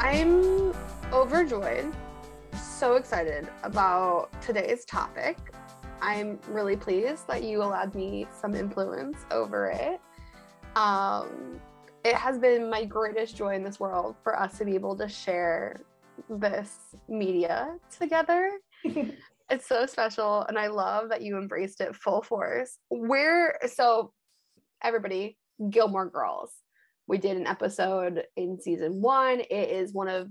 [0.00, 0.72] I'm
[1.12, 1.94] overjoyed,
[2.60, 5.38] so excited about today's topic.
[6.00, 10.00] I'm really pleased that you allowed me some influence over it.
[10.76, 11.60] Um,
[12.04, 15.08] it has been my greatest joy in this world for us to be able to
[15.08, 15.80] share
[16.28, 16.76] this
[17.08, 18.52] media together.
[18.84, 22.78] it's so special, and I love that you embraced it full force.
[22.88, 24.12] Where, so
[24.82, 25.36] everybody,
[25.68, 26.52] Gilmore Girls.
[27.06, 29.40] We did an episode in season one.
[29.40, 30.28] It is one of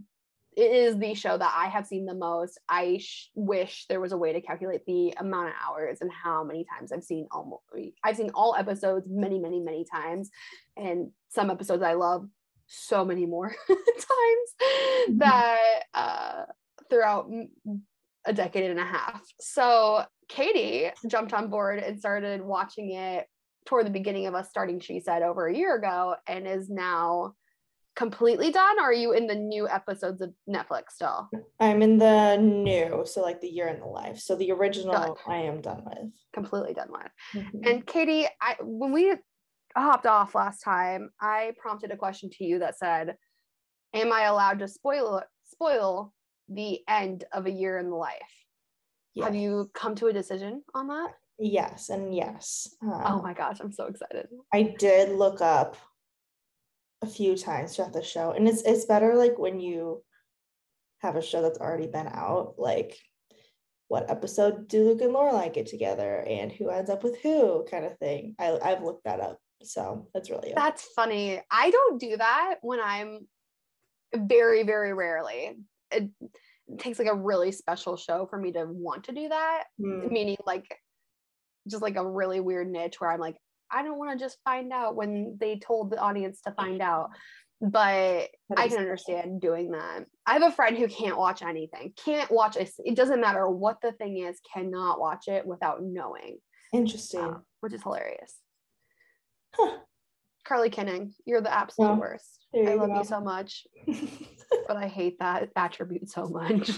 [0.55, 2.59] it is the show that I have seen the most.
[2.67, 6.44] I sh- wish there was a way to calculate the amount of hours and how
[6.44, 7.63] many times I've seen almost
[8.03, 10.30] I've seen all episodes many many many times
[10.75, 12.28] and some episodes I love
[12.67, 13.80] so many more times
[14.61, 15.17] mm-hmm.
[15.19, 16.44] that uh
[16.89, 17.30] throughout
[18.25, 19.22] a decade and a half.
[19.39, 23.28] So Katie jumped on board and started watching it
[23.66, 27.34] toward the beginning of us starting She Said over a year ago and is now
[28.00, 31.30] completely done or are you in the new episodes of netflix still?
[31.59, 34.19] I'm in the new so like the year in the life.
[34.19, 35.16] So the original done.
[35.28, 36.14] i am done with.
[36.33, 37.11] Completely done with.
[37.36, 37.67] Mm-hmm.
[37.67, 39.14] and katie i when we
[39.75, 43.17] hopped off last time i prompted a question to you that said
[43.94, 46.13] am i allowed to spoil spoil
[46.47, 48.34] the end of a year in the life?
[49.13, 49.25] Yes.
[49.25, 51.09] have you come to a decision on that?
[51.38, 52.73] Yes and yes.
[52.81, 54.28] Um, oh my gosh i'm so excited.
[54.53, 55.75] I did look up
[57.02, 58.31] a few times throughout the show.
[58.31, 60.03] And it's it's better like when you
[61.00, 62.97] have a show that's already been out like
[63.88, 67.86] what episode do Luke and Lorelai get together and who ends up with who kind
[67.86, 68.36] of thing.
[68.38, 71.41] I, I've looked that up so that's really that's funny.
[71.52, 73.28] I don't do that when I'm
[74.16, 75.57] very very rarely.
[75.91, 76.09] It,
[76.68, 79.63] it takes like a really special show for me to want to do that.
[79.81, 80.12] Mm.
[80.12, 80.78] meaning like
[81.68, 83.38] just like a really weird niche where I'm like
[83.72, 87.09] I don't want to just find out when they told the audience to find out.
[87.62, 90.06] But I can understand doing that.
[90.25, 92.72] I have a friend who can't watch anything, can't watch it.
[92.85, 96.38] It doesn't matter what the thing is, cannot watch it without knowing.
[96.74, 97.19] Interesting.
[97.19, 98.35] Uh, which is hilarious.
[99.56, 99.79] Huh.
[100.46, 102.46] Carly Kinning, you're the absolute oh, worst.
[102.56, 102.97] I love go.
[102.97, 103.68] you so much,
[104.68, 106.75] but I hate that attribute so much.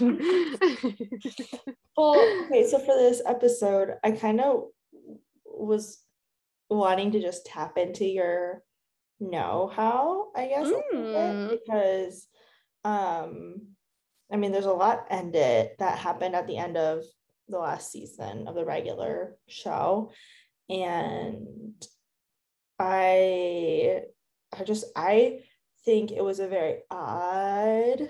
[1.96, 4.64] well, okay, so for this episode, I kind of
[5.46, 5.98] was
[6.74, 8.62] wanting to just tap into your
[9.20, 11.50] know-how, I guess, mm.
[11.50, 12.26] because
[12.84, 13.68] um
[14.32, 17.04] I mean there's a lot ended that happened at the end of
[17.48, 20.12] the last season of the regular show.
[20.68, 21.74] And
[22.78, 24.02] I
[24.52, 25.40] I just I
[25.84, 28.08] think it was a very odd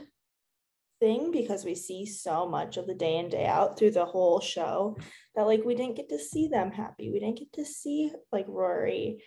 [1.03, 4.39] thing because we see so much of the day in day out through the whole
[4.39, 4.97] show
[5.35, 7.11] that like we didn't get to see them happy.
[7.11, 9.25] We didn't get to see like rory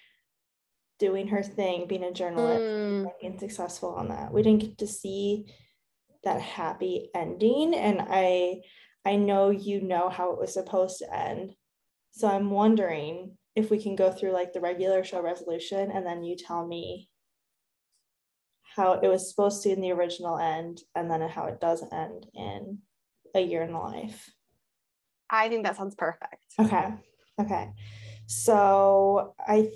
[0.99, 3.11] doing her thing being a journalist mm.
[3.19, 4.31] being successful on that.
[4.31, 5.47] We didn't get to see
[6.23, 8.55] that happy ending and i
[9.05, 11.55] i know you know how it was supposed to end.
[12.11, 16.23] So i'm wondering if we can go through like the regular show resolution and then
[16.23, 17.09] you tell me
[18.75, 22.27] how it was supposed to in the original end and then how it does end
[22.33, 22.79] in
[23.33, 24.29] a year in the life.
[25.29, 26.43] I think that sounds perfect.
[26.59, 26.93] Okay.
[27.39, 27.69] Okay.
[28.27, 29.69] So I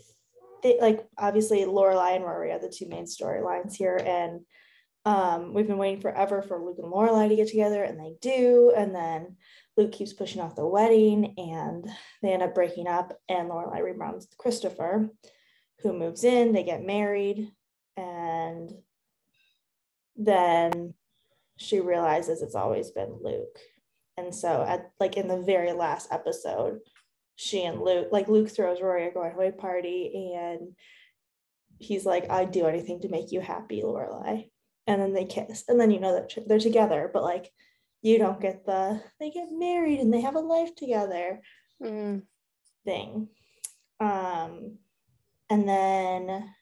[0.62, 3.98] think like obviously Lorelai and Rory are the two main storylines here.
[3.98, 4.42] And
[5.06, 8.74] um, we've been waiting forever for Luke and Lorelai to get together, and they do.
[8.76, 9.38] And then
[9.78, 11.90] Luke keeps pushing off the wedding, and
[12.22, 13.14] they end up breaking up.
[13.30, 15.10] And Lorelai rebounds Christopher,
[15.82, 16.52] who moves in.
[16.52, 17.50] They get married,
[17.96, 18.72] and
[20.20, 20.94] then
[21.58, 23.58] she realizes it's always been Luke.
[24.18, 26.80] And so at like in the very last episode,
[27.36, 30.76] she and Luke, like Luke throws Rory a going away party and
[31.80, 34.50] he's like, I'd do anything to make you happy, Lorelai.
[34.88, 35.64] And then they kiss.
[35.70, 37.50] And then you know that they're together, but like
[38.02, 41.42] you don't get the they get married and they have a life together
[41.82, 42.22] mm.
[42.84, 43.30] thing.
[44.02, 44.80] Um
[45.50, 46.54] and then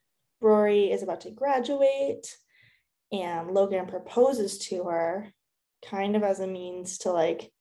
[0.42, 2.28] Rory is about to graduate
[3.12, 5.32] and Logan proposes to her
[5.86, 7.52] kind of as a means to like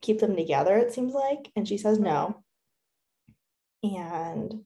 [0.00, 2.42] keep them together it seems like and she says no.
[3.82, 4.60] And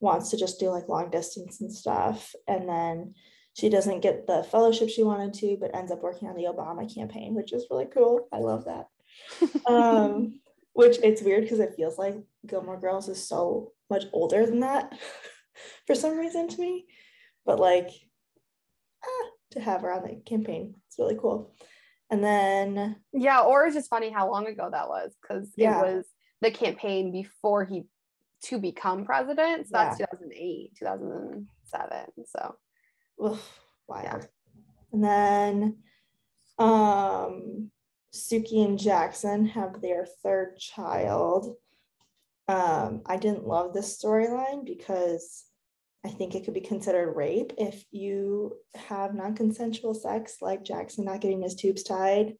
[0.00, 2.34] wants to just do like long distance and stuff.
[2.48, 3.14] And then
[3.54, 6.92] she doesn't get the fellowship she wanted to but ends up working on the obama
[6.92, 8.28] campaign which is really cool.
[8.32, 8.86] I love that.
[9.66, 10.40] Um
[10.72, 14.92] which it's weird because it feels like gilmore girls is so much older than that
[15.86, 16.86] for some reason to me.
[17.46, 17.90] But like
[19.04, 21.54] ah, to have her on the campaign, it's really cool.
[22.10, 25.78] And then yeah, or it's just funny how long ago that was because Yeah.
[25.80, 26.06] it was
[26.40, 27.84] the campaign before he
[28.44, 29.66] to become president.
[29.66, 32.06] So that's 2008, 2007.
[32.26, 32.56] So
[33.18, 33.38] wild.
[33.88, 34.20] Yeah.
[34.92, 35.76] And then
[36.58, 37.70] um
[38.14, 41.56] Sookie and Jackson have their third child.
[42.46, 45.44] Um, I didn't love this storyline because
[46.04, 51.22] I think it could be considered rape if you have non-consensual sex, like Jackson not
[51.22, 52.34] getting his tubes tied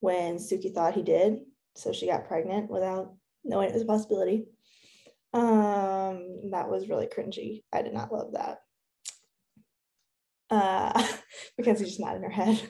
[0.00, 1.38] when Sookie thought he did.
[1.76, 4.44] So she got pregnant without knowing it was a possibility.
[5.32, 7.62] Um, that was really cringy.
[7.72, 8.58] I did not love that.
[10.50, 11.06] Uh,
[11.58, 12.60] Mackenzie's just in her head.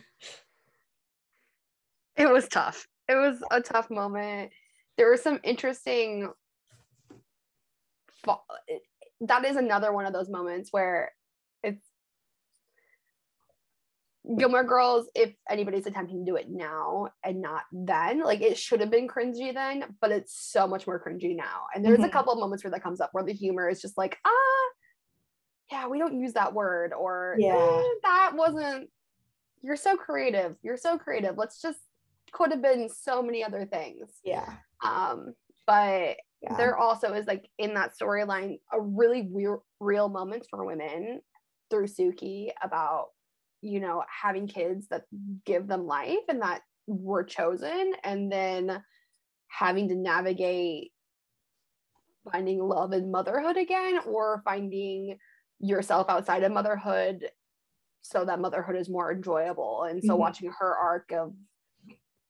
[2.16, 2.86] it was tough.
[3.08, 4.52] It was a tough moment.
[4.96, 6.28] There were some interesting.
[9.20, 11.12] That is another one of those moments where
[11.62, 11.84] it's
[14.38, 15.08] Gilmore Girls.
[15.14, 19.08] If anybody's attempting to do it now and not then, like it should have been
[19.08, 21.66] cringy then, but it's so much more cringy now.
[21.74, 22.12] And there's a Mhm.
[22.12, 24.68] couple of moments where that comes up where the humor is just like, ah,
[25.70, 27.56] yeah, we don't use that word, or Yeah.
[27.56, 28.90] "Eh, that wasn't.
[29.62, 30.56] You're so creative.
[30.62, 31.36] You're so creative.
[31.36, 31.80] Let's just
[32.32, 34.18] could have been so many other things.
[34.24, 34.58] Yeah.
[34.82, 35.34] Um,
[35.66, 36.56] but Yeah.
[36.56, 41.20] there also is like in that storyline a really real real moments for women
[41.68, 43.08] through Sookie about
[43.60, 45.04] you know having kids that
[45.44, 48.82] give them life and that were chosen and then
[49.48, 50.92] having to navigate
[52.30, 55.18] finding love in motherhood again or finding
[55.58, 57.28] yourself outside of motherhood
[58.02, 60.18] so that motherhood is more enjoyable and so Mhm.
[60.18, 61.34] watching her arc of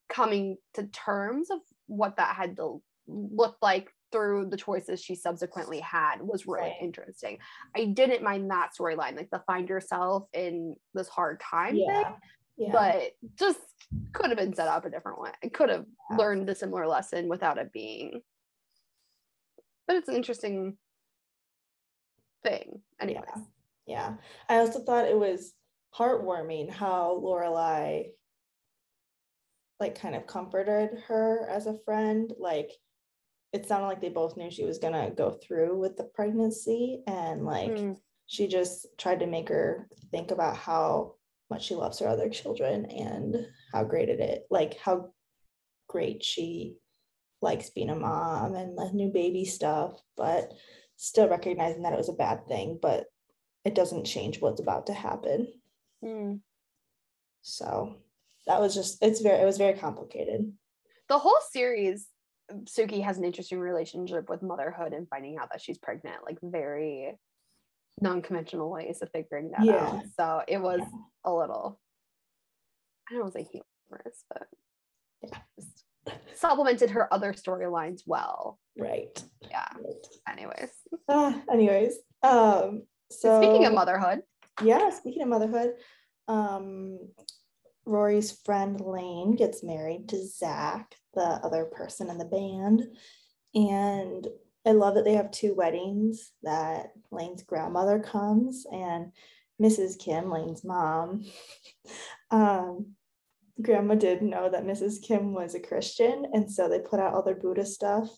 [0.09, 5.79] coming to terms of what that had to look like through the choices she subsequently
[5.79, 6.81] had was really Right.
[6.81, 7.39] interesting.
[7.75, 12.17] I didn't mind that storyline, like the find yourself in this hard time thing, Yeah.
[12.57, 12.71] Yeah.
[12.71, 13.59] but just
[14.13, 15.31] could have been set up a different way.
[15.43, 16.17] I could have Yeah.
[16.17, 18.21] learned a similar lesson without it being.
[19.87, 20.77] But it's an interesting
[22.43, 22.81] thing.
[22.99, 23.21] anyway.
[23.35, 23.43] Yeah.
[23.85, 24.17] Yeah.
[24.49, 25.53] I also thought it was
[25.95, 28.13] heartwarming how Lorelai
[29.79, 32.31] like kind of comforted her as a friend.
[32.37, 32.71] Like
[33.53, 37.45] it sounded like they both knew she was gonna go through with the pregnancy and
[37.45, 37.97] like Mm.
[38.27, 41.15] she just tried to make her think about how
[41.49, 45.13] much she loves her other children and how great it is like how
[45.87, 46.77] great she
[47.41, 50.53] likes being a mom and the new baby stuff but
[50.95, 53.07] still recognizing that it was a bad thing but
[53.65, 55.47] it doesn't change what's about to happen
[56.03, 56.41] Mm.
[57.41, 57.97] so
[58.47, 60.51] that was just it's very it was very complicated
[61.09, 62.07] The whole series,
[62.63, 67.17] Sookie has an interesting relationship with motherhood and finding out that she's pregnant, like very
[68.01, 69.85] non-conventional ways of figuring that Yeah.
[69.85, 70.03] out.
[70.19, 70.97] So it was Yeah.
[71.25, 71.79] a little,
[73.09, 74.47] I don't want to say humorous, but
[75.21, 75.39] Yeah.
[75.59, 75.85] just
[76.33, 78.59] supplemented her other storylines well.
[78.77, 79.67] right, Yeah.
[79.83, 80.07] right.
[80.27, 80.71] Anyways,
[81.09, 84.23] Ah, anyways um so speaking of motherhood,
[84.63, 85.75] yeah speaking of motherhood
[86.27, 86.97] um
[87.85, 92.83] rory's friend lane gets married to zach the other person in the band.
[93.53, 94.27] And
[94.65, 99.11] i love that they have two weddings that lane's grandmother comes and
[99.61, 101.25] mrs kim lane's mom.
[102.31, 102.95] Um
[103.61, 107.23] grandma did know that mrs kim was a christian and so they put out all
[107.23, 108.09] their buddhist stuff.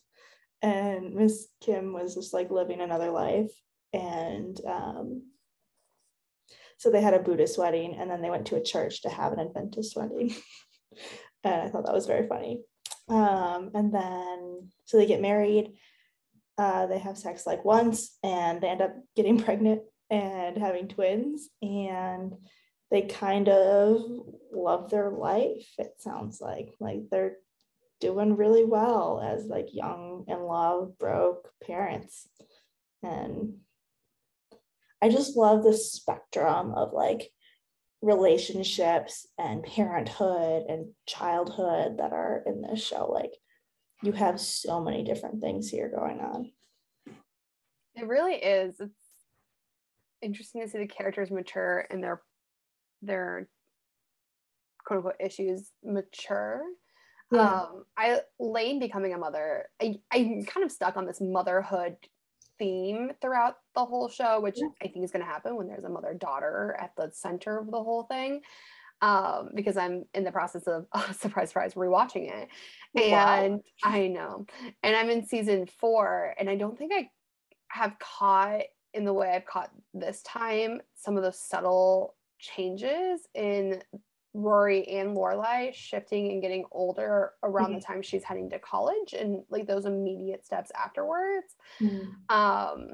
[0.62, 3.51] And miss kim was just like living another life.
[3.91, 5.33] And um
[6.77, 9.34] so they had a Buddhist wedding and then they went to a church to have
[9.34, 10.34] an Adventist wedding.
[11.44, 12.62] and I thought that was very funny.
[13.10, 15.74] Um, and then, so they get married,
[16.58, 21.50] uh, they have sex like once and they end up getting pregnant and having twins.
[21.62, 22.34] And
[22.92, 24.01] they kind of
[24.51, 26.75] love their life, it sounds like.
[26.80, 27.38] Like they're
[28.00, 32.27] doing really well as like young in love, broke parents.
[33.01, 33.56] And
[35.03, 37.29] I just love the spectrum of like
[38.01, 43.12] relationships and parenthood and childhood that are in this show.
[43.12, 43.31] Like
[44.01, 46.51] you have so many different things here going on.
[47.95, 48.79] it really is.
[48.79, 48.93] It's
[50.22, 52.22] interesting to see the characters mature and their
[53.01, 53.50] their
[54.86, 56.62] quote unquote issues mature.
[57.29, 57.41] Yeah.
[57.41, 59.65] Um, I Lane becoming a mother.
[59.81, 61.98] I I'm kind of stuck on this motherhood
[62.63, 64.67] theme throughout the whole show, which Yeah.
[64.82, 67.70] I think is going to happen when there's a mother daughter at the center of
[67.70, 68.41] the whole thing.
[69.01, 70.86] Um, because I'm in the process of
[71.20, 72.48] surprise, surprise, rewatching it,
[72.96, 73.34] Wow.
[73.43, 74.46] and I know,
[74.82, 77.10] and I'm in season four, and I don't think I
[77.67, 78.62] have caught
[78.93, 83.82] in the way I've caught this time some of the subtle changes in
[84.34, 87.75] Rory and Lorelai shifting and getting older around mm-hmm.
[87.75, 91.56] the time she's heading to college and like those immediate steps afterwards.
[91.80, 92.36] Mm-hmm.
[92.36, 92.94] Um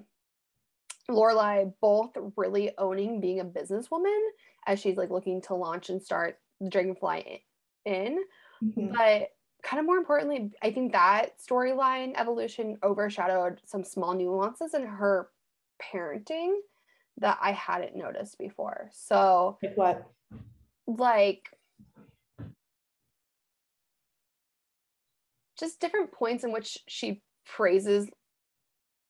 [1.09, 4.19] Lorelai both really owning being a businesswoman
[4.67, 7.43] as she's like looking to launch and start the Dragonfly
[7.85, 8.19] Inn,
[8.63, 8.93] Mm-hmm.
[8.95, 9.31] But
[9.63, 15.29] kind of more importantly, I think that storyline evolution overshadowed some small nuances in her
[15.81, 16.55] parenting
[17.17, 18.89] that I hadn't noticed before.
[18.93, 20.11] So, like what?
[20.89, 21.49] Like,
[25.59, 28.09] just different points in which she praises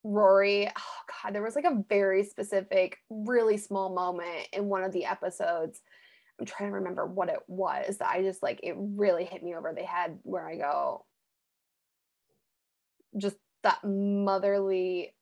[0.04, 0.68] Rory.
[0.68, 5.06] Oh, God, there was like a very specific, really small moment in one of the
[5.06, 5.80] episodes
[6.40, 9.74] I'm trying to remember what it was I just like it really hit me over
[9.76, 11.04] the head where I go
[13.16, 15.14] just that motherly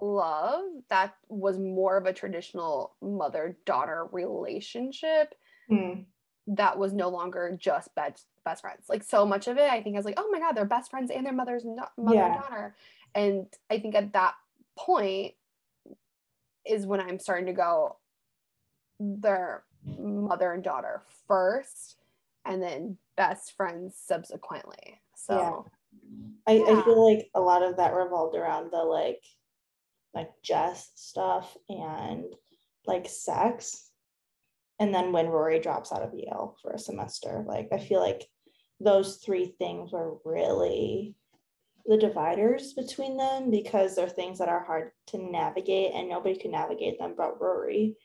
[0.00, 5.34] love that was more of a traditional mother daughter relationship
[5.70, 6.04] mm.
[6.46, 9.94] that was no longer just best best friends like so much of it i think
[9.94, 12.32] i was like oh my god they're best friends and their mother's not mother yeah.
[12.32, 12.74] and daughter
[13.14, 14.34] and i think at that
[14.76, 15.34] point
[16.64, 17.96] is when i'm starting to go
[19.00, 19.64] they're
[19.98, 21.96] mother and daughter first
[22.44, 25.72] and then best friends subsequently so yeah.
[26.46, 26.80] I, yeah.
[26.80, 29.22] I feel like a lot of that revolved around the like
[30.14, 32.24] like Jess stuff and
[32.86, 33.87] like sex
[34.80, 38.26] and then when rory drops out of yale for a semester like i feel like
[38.80, 41.14] those three things were really
[41.86, 46.50] the dividers between them because they're things that are hard to navigate and nobody could
[46.50, 47.96] navigate them but rory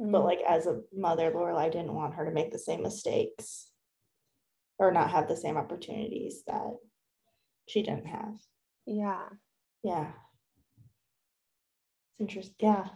[0.00, 0.12] Mm-hmm.
[0.12, 3.70] But like as a mother, Lorelai didn't want her to make the same mistakes
[4.78, 6.76] or not have the same opportunities that
[7.68, 8.34] she didn't have.
[8.86, 9.28] Yeah.
[9.82, 10.12] Yeah.
[12.10, 12.54] It's interesting.
[12.60, 12.86] Yeah.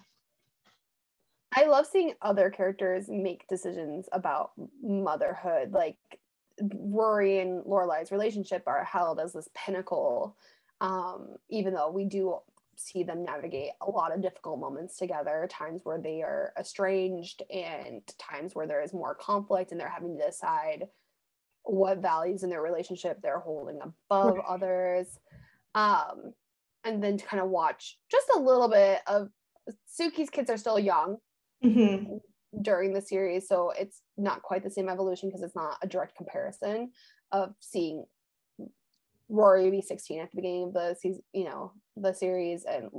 [1.54, 5.73] I love seeing other characters make decisions about motherhood.
[5.73, 5.99] Like
[6.61, 10.37] Rory and Lorelai's relationship are held as this pinnacle,
[10.80, 12.38] um, even though we do
[12.76, 18.02] see them navigate a lot of difficult moments together times where they are estranged and
[18.18, 20.88] times where there is more conflict and they're having to decide
[21.64, 24.44] what values in their relationship they're holding above right.
[24.49, 25.18] others
[25.75, 26.32] um
[26.85, 29.28] and then to kind of watch just a little bit of
[29.87, 31.18] Sookie's kids are still young
[31.64, 32.16] mm-hmm.
[32.62, 36.16] during the series so it's not quite the same evolution because it's not a direct
[36.16, 36.90] comparison
[37.33, 38.04] of seeing
[39.33, 42.90] Rory be 16 at the beginning of the season, you know, the series and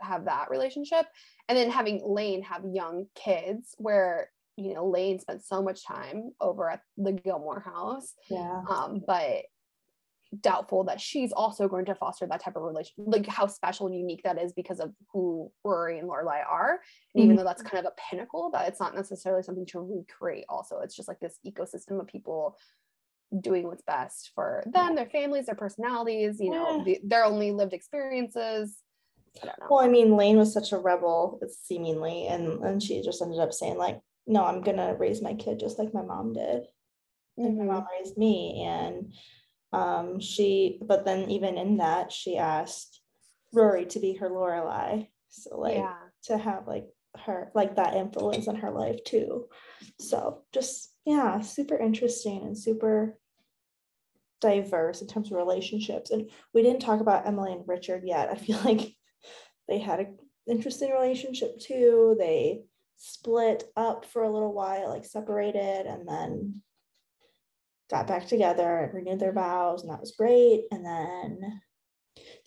[0.00, 1.06] have that relationship.
[1.48, 6.32] And then having Lane have young kids where, you know, Lane spent so much time
[6.40, 8.14] over at the Gilmore house.
[8.30, 8.62] Yeah.
[8.68, 9.44] Um, but
[10.40, 13.96] doubtful that she's also going to foster that type of relationship, like how special and
[13.96, 16.80] unique that is because of who Rory and Lorelai are.
[17.14, 17.38] And even mm-hmm.
[17.38, 20.44] though that's kind of a pinnacle, that it's not necessarily something to recreate.
[20.48, 22.56] Also, it's just like this ecosystem of people
[23.40, 26.84] doing what's best for them, their families, their personalities, you know, yeah.
[26.84, 28.76] the, their only lived experiences.
[29.42, 29.66] I don't know.
[29.70, 33.52] Well, I mean, Lane was such a rebel, seemingly, and and she just ended up
[33.52, 36.66] saying like, "No, I'm gonna raise my kid just like my mom did,
[37.38, 37.66] like mm-hmm.
[37.66, 39.14] my mom raised me." And
[39.72, 43.00] um, she, but then even in that, she asked
[43.52, 45.94] Rory to be her Lorelai, so like yeah.
[46.24, 46.86] to have like
[47.24, 49.48] her like that influence in her life too.
[49.98, 53.18] So just yeah, super interesting and super
[54.40, 56.10] diverse in terms of relationships.
[56.10, 58.28] And we didn't talk about Emily and Richard yet.
[58.30, 58.94] I feel like
[59.68, 62.16] they had an interesting relationship too.
[62.18, 62.62] They
[62.96, 66.62] split up for a little while, like separated, and then
[67.92, 70.64] got back together and renewed their vows, and that was great.
[70.70, 71.60] And then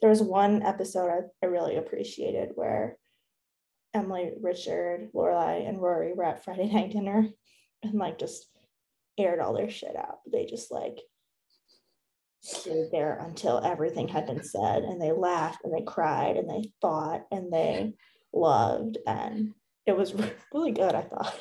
[0.01, 2.97] there was one episode I, I really appreciated where
[3.93, 7.29] Emily, Richard, Lorelai, and Rory were at Friday night dinner
[7.83, 8.47] and like just
[9.17, 10.19] aired all their shit out.
[10.29, 10.99] They just like
[12.41, 16.71] stayed there until everything had been said and they laughed and they cried and they
[16.79, 17.93] fought and they
[18.33, 19.53] loved and
[19.87, 20.13] it was
[20.53, 21.35] really good i thought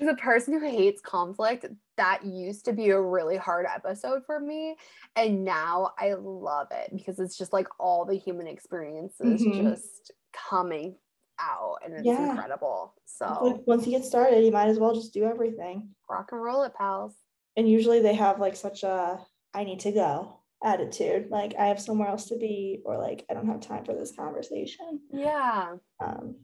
[0.00, 1.64] as a person who hates conflict
[1.98, 4.74] that used to be a really hard episode for me
[5.16, 9.68] and now i love it because it's just like all the human experiences mm-hmm.
[9.68, 10.96] just coming
[11.40, 12.30] out and it's yeah.
[12.30, 15.88] incredible so like once you get started you might as well just do everything.
[16.08, 17.14] Rock and roll it pals.
[17.56, 19.20] And usually they have like such a
[19.54, 23.34] i need to go attitude like i have somewhere else to be or like i
[23.34, 25.00] don't have time for this conversation.
[25.12, 25.76] Yeah.
[26.00, 26.36] Um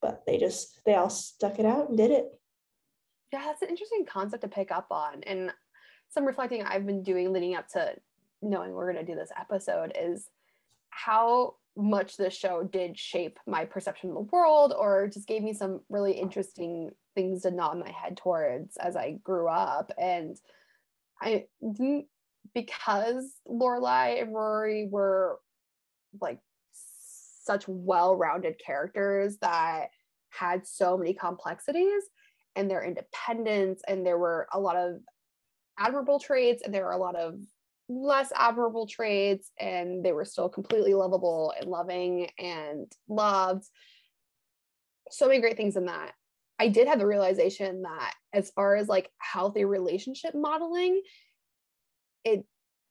[0.00, 2.26] but they just they all stuck it out and did it
[3.32, 5.52] yeah that's an interesting concept to pick up on and
[6.08, 7.94] some reflecting i've been doing leading up to
[8.42, 10.28] knowing we're going to do this episode is
[10.90, 15.52] how much this show did shape my perception of the world or just gave me
[15.52, 19.92] some really interesting things to nod my head towards as I grew up.
[19.96, 20.36] And
[21.22, 22.06] I didn't,
[22.52, 25.38] because Lorelai and Rory were
[26.20, 26.40] like
[27.44, 29.90] such well-rounded characters that
[30.30, 32.02] had so many complexities
[32.58, 34.96] and their independence and there were a lot of
[35.78, 37.38] admirable traits and there were a lot of
[37.88, 43.64] less admirable traits and they were still completely lovable and loving and loved.
[45.10, 46.12] So many great things in that.
[46.58, 51.00] I did have the realization that as far as like healthy relationship modeling
[52.24, 52.44] it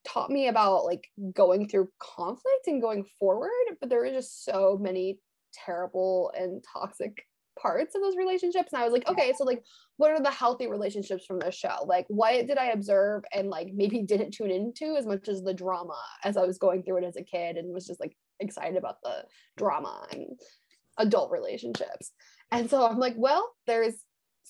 [0.07, 4.79] taught me about like going through conflict and going forward but there were just so
[4.81, 5.19] many
[5.53, 7.25] terrible and toxic
[7.61, 9.63] parts of those relationships and i was like okay so like
[9.97, 11.83] what are the healthy relationships from this show?
[11.85, 15.53] Like what did i observe and like maybe didn't tune into as much as the
[15.53, 18.77] drama as i was going through it as a kid and was just like excited
[18.77, 19.25] about the
[19.57, 20.39] drama and
[20.99, 22.11] adult relationships.
[22.51, 23.95] And so i'm like well there's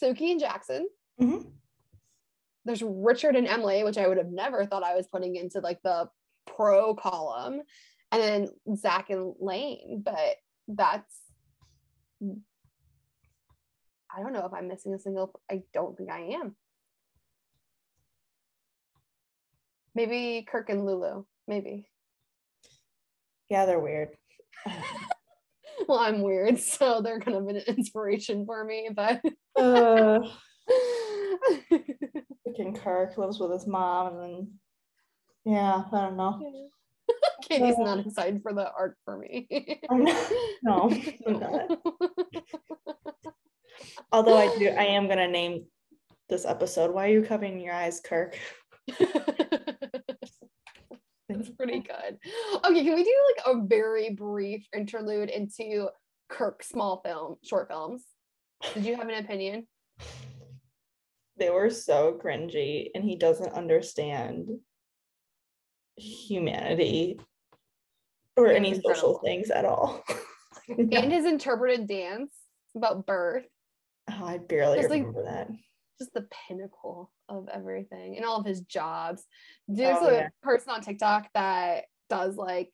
[0.01, 0.87] sookie and jackson.
[1.19, 1.49] Mm-hmm.
[2.65, 5.81] there's richard and emily which i would have never thought i was putting into like
[5.83, 6.09] the
[6.45, 7.61] pro column.
[8.11, 10.35] And then zach and lane but
[10.69, 11.21] that's
[14.17, 15.39] I don't know if I'm missing a single.
[15.50, 16.55] I don't think I am.
[19.93, 21.24] Maybe Kirk and Lulu.
[21.47, 21.88] Maybe.
[23.50, 24.09] Yeah, they're weird.
[25.88, 28.89] well, I'm weird, so they're kind of an inspiration for me.
[28.93, 29.21] But
[29.55, 30.19] uh,
[31.71, 34.51] freaking Kirk lives with his mom, and then
[35.45, 36.39] yeah, I don't know.
[36.41, 37.15] Yeah.
[37.43, 39.47] Katie's not excited for the art for me.
[40.63, 40.91] no,
[41.25, 41.79] not.
[44.12, 45.66] Although I do, I am gonna name
[46.30, 46.94] this episode.
[46.94, 48.38] Why are you covering your eyes, Kirk?
[51.30, 52.18] That's pretty good.
[52.66, 55.89] Okay, can we do like a very brief interlude into
[56.30, 58.04] Kirk small film, short films?
[58.74, 59.68] Did you have an opinion?
[61.38, 64.48] They were so cringy, and he doesn't understand
[65.96, 67.20] humanity
[68.36, 70.03] or any social things at all.
[70.70, 72.33] and his interpreted dance
[72.75, 73.46] about birth
[74.09, 75.50] Oh, I barely just remember like, that.
[76.00, 79.24] Just the pinnacle of everything and all of his jobs.
[79.67, 80.27] There's oh, a yeah.
[80.41, 82.72] person on TikTok that does like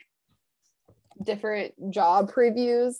[1.24, 2.96] different job previews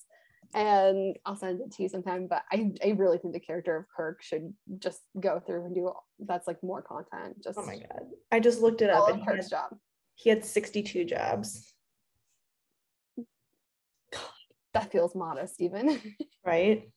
[0.56, 2.28] and I'll send it to you sometime.
[2.28, 5.92] But I, I really think the character of Kirk should just go through and do
[6.20, 7.44] that's like more content.
[7.44, 9.10] Just oh my god, I just looked it up.
[9.10, 9.78] And Kirk's he had, job.
[10.16, 11.74] He had 62 jobs.
[14.74, 16.00] That feels modest, even.
[16.46, 16.90] Right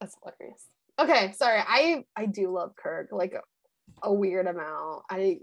[0.00, 0.64] that's hilarious.
[0.98, 1.62] Okay, sorry.
[1.66, 5.02] I I do love Kirk like a, a weird amount.
[5.10, 5.38] I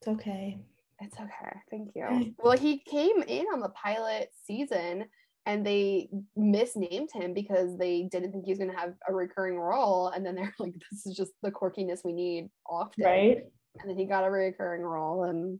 [0.00, 0.58] it's okay.
[1.00, 1.56] It's okay.
[1.70, 2.34] Thank you.
[2.38, 5.04] Well, he came in on the pilot season
[5.44, 9.58] and they misnamed him because they didn't think he was going to have a recurring
[9.58, 10.08] role.
[10.08, 13.04] And then they're like, this is just the quirkiness we need often.
[13.04, 13.38] Right.
[13.80, 15.58] And then he got a recurring role and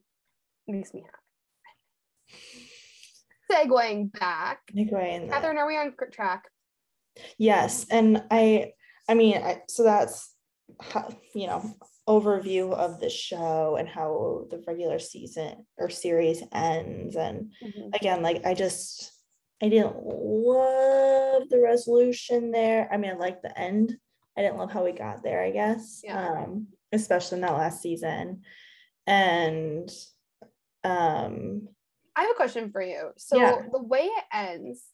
[0.67, 2.39] makes me happy.
[3.69, 4.61] Segueing back.
[4.75, 6.45] Segueing Catherine, are we on track?
[7.39, 8.73] Yes, and I,
[9.09, 10.35] I mean, I, so that's
[10.81, 11.75] how, you know
[12.09, 17.89] overview of the show and how the regular season or series ends, and mm-hmm.
[17.95, 19.13] again, like I just
[19.63, 22.89] I didn't love the resolution there.
[22.93, 23.97] I mean, I like the end.
[24.37, 25.43] I didn't love how we got there.
[25.43, 26.29] I guess, yeah.
[26.29, 28.43] um, especially in that last season,
[29.07, 29.91] and
[30.85, 31.69] um,
[32.15, 33.11] I have a question for you.
[33.17, 33.63] So yeah.
[33.73, 34.85] the way it ends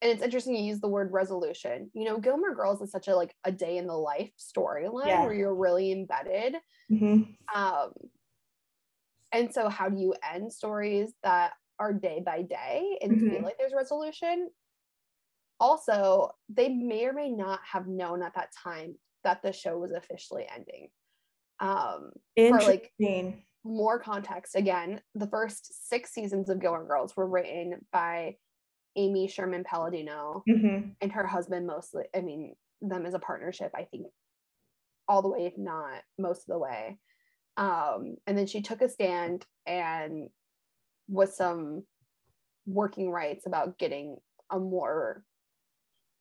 [0.00, 1.90] and it's interesting you use the word resolution.
[1.92, 5.24] You know, Gilmore Girls is such a like a day in the life storyline yeah.
[5.24, 6.56] where you're really embedded.
[6.90, 7.22] Mm-hmm.
[7.54, 7.90] Um,
[9.32, 13.30] and so, how do you end stories that are day by day and mm-hmm.
[13.30, 14.50] feel like there's resolution?
[15.60, 19.90] Also, they may or may not have known at that time that the show was
[19.90, 20.88] officially ending.
[21.58, 22.92] Um, for like
[23.64, 28.36] more context, again, the first six seasons of Gilmore Girls were written by
[28.96, 30.90] Amy Sherman Palladino mm-hmm.
[31.00, 34.06] and her husband mostly, I mean, them as a partnership, I think
[35.08, 36.98] all the way, if not most of the way.
[37.56, 40.28] Um, and then she took a stand and
[41.08, 41.84] with some
[42.66, 44.16] working rights about getting
[44.50, 45.24] a more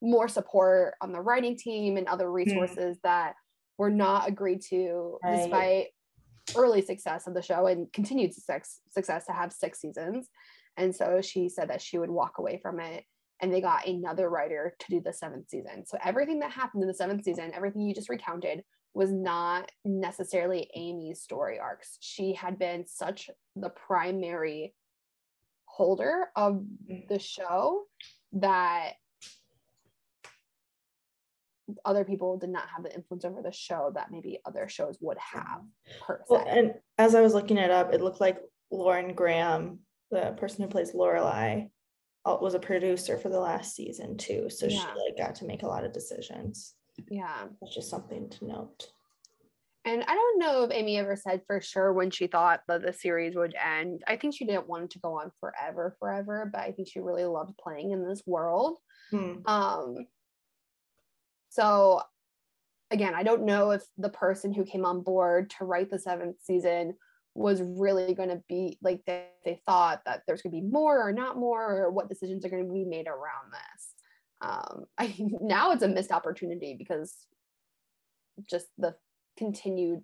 [0.02, 2.36] more support on the writing team and other mm-hmm.
[2.36, 3.02] resources mm.
[3.04, 3.34] that
[3.78, 5.38] were not agreed to right.
[5.38, 5.86] despite
[6.56, 10.30] early success of the show and continued success success to have six seasons
[10.78, 13.04] and so she said that she would walk away from it
[13.42, 15.86] and they got another writer to do the seventh season.
[15.86, 18.64] So everything that happened in the seventh season, everything you just recounted,
[18.94, 21.98] was not necessarily Amy's story arcs.
[22.00, 24.74] She had been such the primary
[25.66, 27.08] holder of Mm.
[27.08, 27.84] the show
[28.34, 28.94] that
[31.84, 35.18] other people did not have the influence over the show that maybe other shows would
[35.18, 35.62] have
[36.02, 36.26] per se.
[36.30, 39.80] Well, and as I was looking it up, it looked like Lauren Graham,
[40.12, 41.70] the person who plays Lorelai,
[42.26, 44.50] uh, was a producer for the last season too.
[44.50, 46.76] So she like got to make a lot of decisions.
[47.10, 47.46] yeah.
[47.62, 48.88] That's just something to note.
[49.86, 52.92] And I don't know if Amy ever said for sure when she thought that the
[52.92, 54.04] series would end.
[54.06, 57.00] I think she didn't want it to go on forever, forever, but I think she
[57.00, 58.80] really loved playing in this world.
[59.12, 59.36] Hmm.
[59.46, 59.96] Um,
[61.48, 62.02] so
[62.92, 66.36] again, I don't know if the person who came on board to write the seventh
[66.44, 66.96] season
[67.38, 71.08] was really going to be like they, they thought that there's going to be more
[71.08, 73.94] or not more or what decisions are going to be made around this.
[74.42, 77.16] Um, I now it's a missed opportunity because
[78.50, 78.96] just the
[79.38, 80.02] continued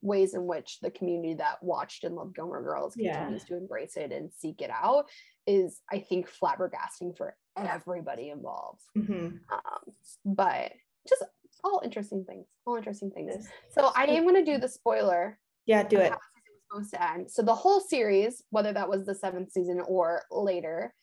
[0.00, 3.12] ways in which the community that watched and loved Gilmore Girls Yeah.
[3.12, 5.08] continues to embrace it and seek it out
[5.46, 8.82] is, I think, flabbergasting for everybody involved.
[8.96, 9.38] Mhm.
[9.52, 10.72] Um, but
[11.06, 11.22] just
[11.62, 13.46] all interesting things, all interesting things.
[13.70, 16.10] So I am going to do the spoiler Yeah, do it.
[16.10, 17.30] how the season was supposed to end.
[17.30, 20.94] So the whole series, whether that was the seventh season or later,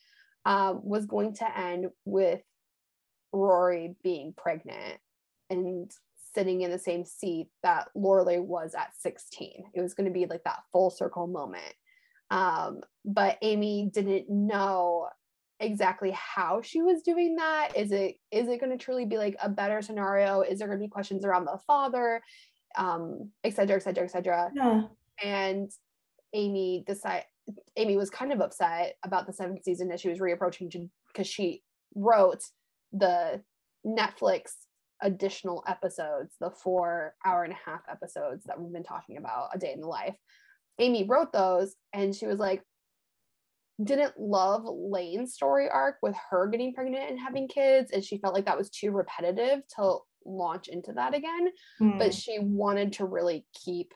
[0.46, 2.42] um, was going to end with
[3.32, 4.98] Rory being pregnant
[5.50, 5.92] and
[6.34, 9.66] sitting in the same seat that Lorelai was at 16.
[9.74, 11.74] It was going to be like that full circle moment.
[12.32, 15.10] Um, but Amy didn't know
[15.60, 17.72] exactly how she was doing that.
[17.76, 20.42] Is it is it going to truly be like a better scenario?
[20.42, 22.22] Is there going to be questions around the father?
[22.78, 24.84] Um, et cetera, et cetera, et cetera Yeah.
[25.24, 25.70] and
[26.34, 27.26] Amy decide
[27.78, 31.64] Amy was kind of upset about the seventh season that she was reapproaching because she
[31.96, 32.44] wrote
[32.94, 33.42] the
[33.86, 34.52] Netflix
[35.02, 39.58] additional episodes, the four hour and a half episodes that we've been talking about, a
[39.58, 40.16] day in the life.
[40.78, 42.62] Amy wrote those and she was like,
[43.84, 47.92] didn't love Lane's story arc with her getting pregnant and having kids.
[47.92, 51.98] And she felt like that was too repetitive to launch into that again Hmm.
[51.98, 53.94] but she wanted to really keep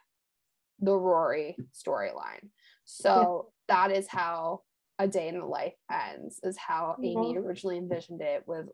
[0.79, 2.49] the Rory storyline.
[2.85, 4.61] So that is how
[4.99, 8.67] a day in the life ends, is how Amy originally envisioned it with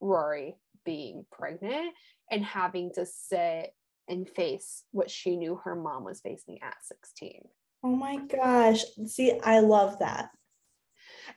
[0.00, 1.94] Rory being pregnant
[2.30, 3.70] and having to sit
[4.08, 7.40] and face what she knew her mom was facing at 16.
[7.82, 8.84] Oh my gosh.
[9.06, 10.30] See, I love that.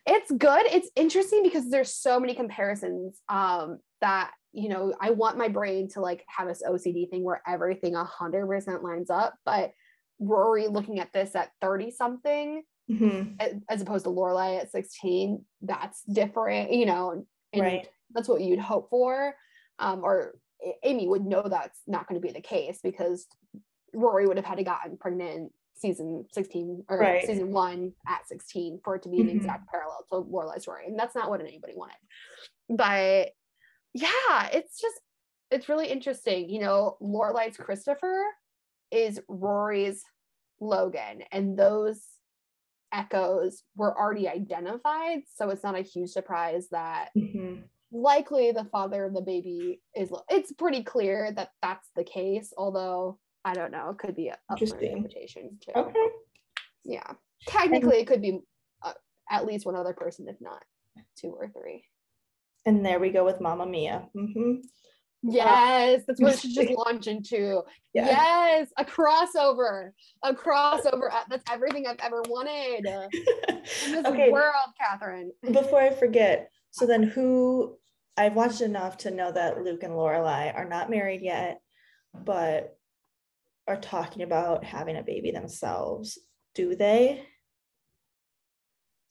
[0.06, 5.38] it's good it's interesting because there's so many comparisons um that you know i want
[5.38, 9.72] my brain to like have this ocd thing where everything 100% lines up but
[10.20, 13.62] rory looking at this at 30 something Mhm.
[13.70, 17.88] as opposed to lorelai at 16 that's different you know and Right.
[18.12, 19.36] that's what you'd hope for
[19.78, 20.40] um or
[20.84, 23.28] amy would know that's not going to be the case because
[23.94, 27.24] rory would have had to gotten pregnant season 16 or Right.
[27.24, 29.36] season one at 16 for it to be an Mhm.
[29.38, 30.86] exact parallel to Lorelai's story.
[30.88, 31.96] And that's not what anybody wanted.
[32.68, 33.30] But
[33.94, 35.00] yeah, it's just
[35.52, 36.50] it's really interesting.
[36.50, 38.24] You know, Lorelai's Christopher
[38.92, 40.04] is Rory's
[40.60, 42.06] Logan, and those
[42.92, 45.20] echoes were already identified.
[45.36, 47.64] So it's not a huge surprise that Mhm.
[47.92, 53.18] likely the father of the baby is it's pretty clear that that's the case although
[53.44, 54.90] i don't know it could be a up for Interesting.
[54.92, 56.08] interpretation too Okay.
[56.84, 57.14] yeah
[57.48, 58.42] technically it could be
[58.84, 58.94] uh,
[59.32, 60.64] at least one other person if not
[61.16, 61.84] two or three
[62.70, 64.08] And there we go with Mamma Mia.
[64.14, 64.56] hmm
[65.22, 67.62] yes that's what it should just launch into
[67.94, 68.06] Yeah.
[68.06, 69.92] yes a crossover
[70.24, 72.86] a crossover that's everything i've ever wanted
[73.86, 74.32] in this okay.
[74.32, 77.76] world catherine Before I forget, so then who
[78.16, 81.60] I've watched enough to know that Luke and Lorelai are not married yet,
[82.14, 82.78] but
[83.68, 86.18] are talking about having a baby themselves.
[86.56, 87.26] Do they?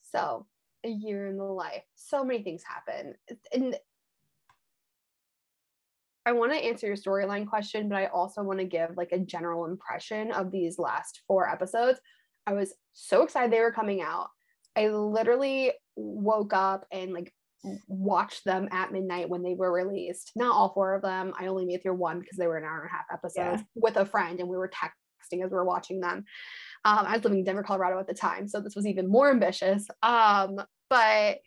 [0.03, 0.47] So,
[0.85, 3.15] a year in the life, so many things happen.
[3.53, 3.77] And
[6.25, 9.19] I want to answer your storyline question, but I also want to give like a
[9.19, 12.01] general impression of these last four episodes.
[12.47, 14.29] I was so excited they were coming out.
[14.77, 17.33] I literally woke up and like
[17.89, 20.33] watched them at midnight when they were released.
[20.37, 21.33] Not all four of them.
[21.39, 23.97] I only made through one because they were an hour and a half episodes with
[23.97, 26.25] a friend and we were texting as we were watching them.
[26.85, 29.31] Um, I was living in Denver, Colorado at the time, so this was even more
[29.31, 29.87] ambitious.
[30.03, 31.39] Um, but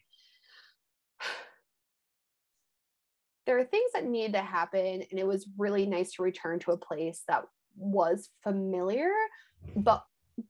[3.46, 6.72] there are things that needed to happen, and it was really nice to return to
[6.72, 7.44] a place that
[7.78, 9.10] was familiar,
[9.76, 10.04] but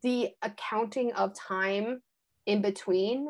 [0.04, 2.02] the accounting of time
[2.46, 3.28] in between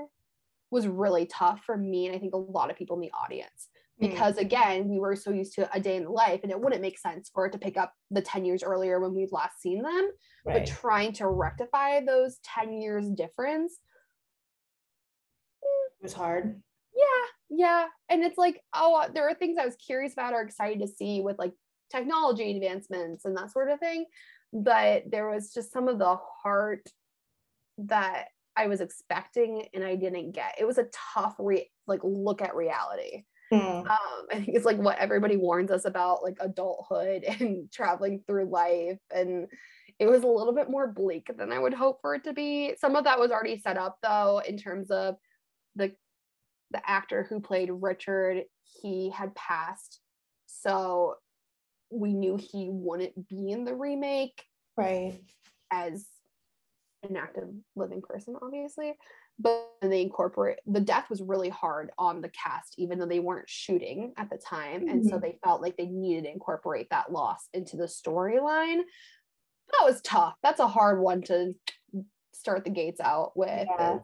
[0.70, 3.68] was really tough for me, and I think a lot of people in the audience.
[4.02, 4.10] Mm.
[4.10, 6.82] because again we were so used to a day in the life and it wouldn't
[6.82, 9.84] make sense for it to pick up the 10 years earlier when we'd last seen
[9.84, 10.10] them
[10.44, 13.80] but trying to rectify those 10 years difference
[16.00, 16.62] It was hard.
[16.96, 17.86] Yeah, yeah.
[18.10, 21.22] And it's like, oh, there are things I was curious about or excited to see
[21.22, 21.54] with like
[21.92, 24.06] technology advancements and that sort of thing.
[24.52, 26.88] But there was just some of the heart
[27.78, 30.56] that I was expecting and I didn't get.
[30.60, 33.24] It was a tough re- like look at reality.
[33.52, 33.82] Mm.
[33.82, 38.46] Um, I think it's like what everybody warns us about, like adulthood and traveling through
[38.46, 39.00] life.
[39.14, 39.48] And
[40.00, 42.76] it was a little bit more bleak than I would hope for it to be.
[42.80, 45.16] Some of that was already set up though, in terms of
[45.76, 45.94] the
[46.72, 48.44] the actor who played Richard,
[48.82, 50.00] he had passed.
[50.46, 51.16] So
[51.92, 54.42] we knew he wouldn't be in the remake
[54.78, 55.20] Right.
[55.70, 56.08] as
[57.04, 58.94] an active living person, obviously.
[59.42, 63.50] But they incorporate the death was really hard on the cast, even though they weren't
[63.50, 64.88] shooting at the time.
[64.88, 65.22] And so Mhm.
[65.22, 68.84] they felt like they needed to incorporate that loss into the storyline.
[69.72, 70.36] That was tough.
[70.44, 71.56] That's a hard one to
[72.34, 74.00] start the gates out with, Yeah.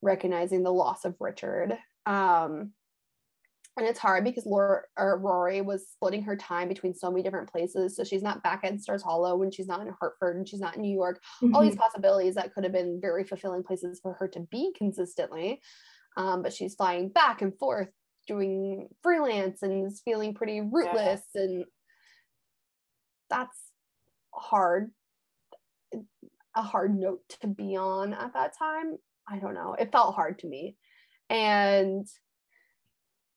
[0.00, 1.78] recognizing the loss of Richard.
[2.06, 2.74] Um,
[3.76, 7.50] and it's hard because Laura or Rory was splitting her time between so many different
[7.50, 7.96] places.
[7.96, 10.76] So she's not back at Stars Hollow when she's not in Hartford and she's not
[10.76, 11.22] in New York.
[11.54, 11.78] All these Mhm.
[11.78, 15.62] possibilities that could have been very fulfilling places for her to be consistently.
[16.16, 17.90] Um, but she's flying back and forth
[18.26, 21.64] doing freelance and is feeling pretty rootless and
[23.28, 23.72] that's
[24.34, 24.92] hard
[26.54, 28.96] a hard note to be on at that time
[29.28, 30.76] i don't know it felt hard to me
[31.30, 32.06] and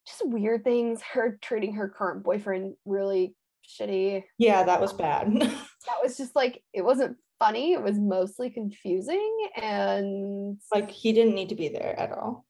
[0.08, 3.36] just weird things her treating her current boyfriend really
[3.68, 5.34] shitty Yeah, that was bad.
[5.40, 11.36] that was just like it wasn't funny it was mostly confusing and like he didn't
[11.36, 12.46] need to be there at all.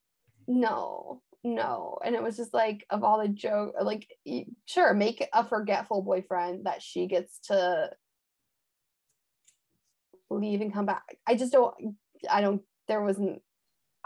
[0.46, 4.06] no no and it was just like of all the joke like
[4.66, 7.90] sure make a forgetful boyfriend that she gets to
[10.30, 11.74] leave and come back i just don't
[12.30, 13.40] i don't there wasn't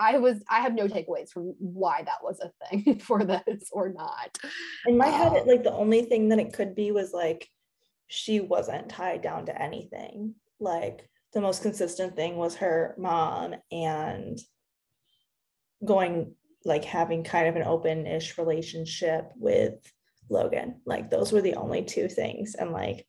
[0.01, 3.93] i was i have no takeaways from why that was a thing for this or
[3.93, 4.37] not
[4.87, 7.49] In my head, it, Um, like the only thing that it could be was like
[8.09, 10.35] she wasn't tied down to anything.
[10.59, 14.37] Like the most consistent thing was her mom and
[15.85, 16.35] going
[16.65, 19.75] like having kind of an open-ish relationship with
[20.29, 20.81] Logan.
[20.85, 22.57] Like those were the only two things.
[22.57, 23.07] And like,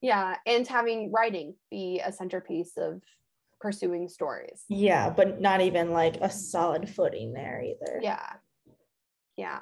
[0.00, 3.00] yeah and having writing be a centerpiece of
[3.60, 8.00] pursuing stories yeah, but not even like a solid footing there either.
[8.02, 8.34] yeah
[9.36, 9.60] yeah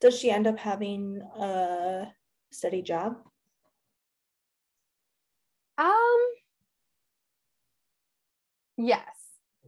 [0.00, 2.06] Does she end up having a
[2.50, 3.16] steady job?
[5.78, 6.18] Um
[8.76, 9.02] yes.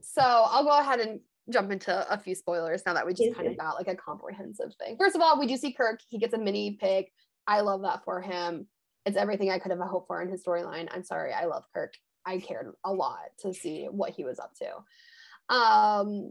[0.01, 3.49] So I'll go ahead and jump into a few spoilers now that we just kind
[3.49, 4.97] of got like a comprehensive thing.
[4.99, 6.01] First of all, we do see Kirk.
[6.09, 7.07] He gets a mini pig.
[7.47, 8.67] I love that for him.
[9.07, 10.89] It's everything I could have hoped for in his storyline.
[10.93, 11.95] I'm sorry, I love Kirk.
[12.29, 15.55] I cared a lot to see what he was up to.
[15.55, 16.31] Um,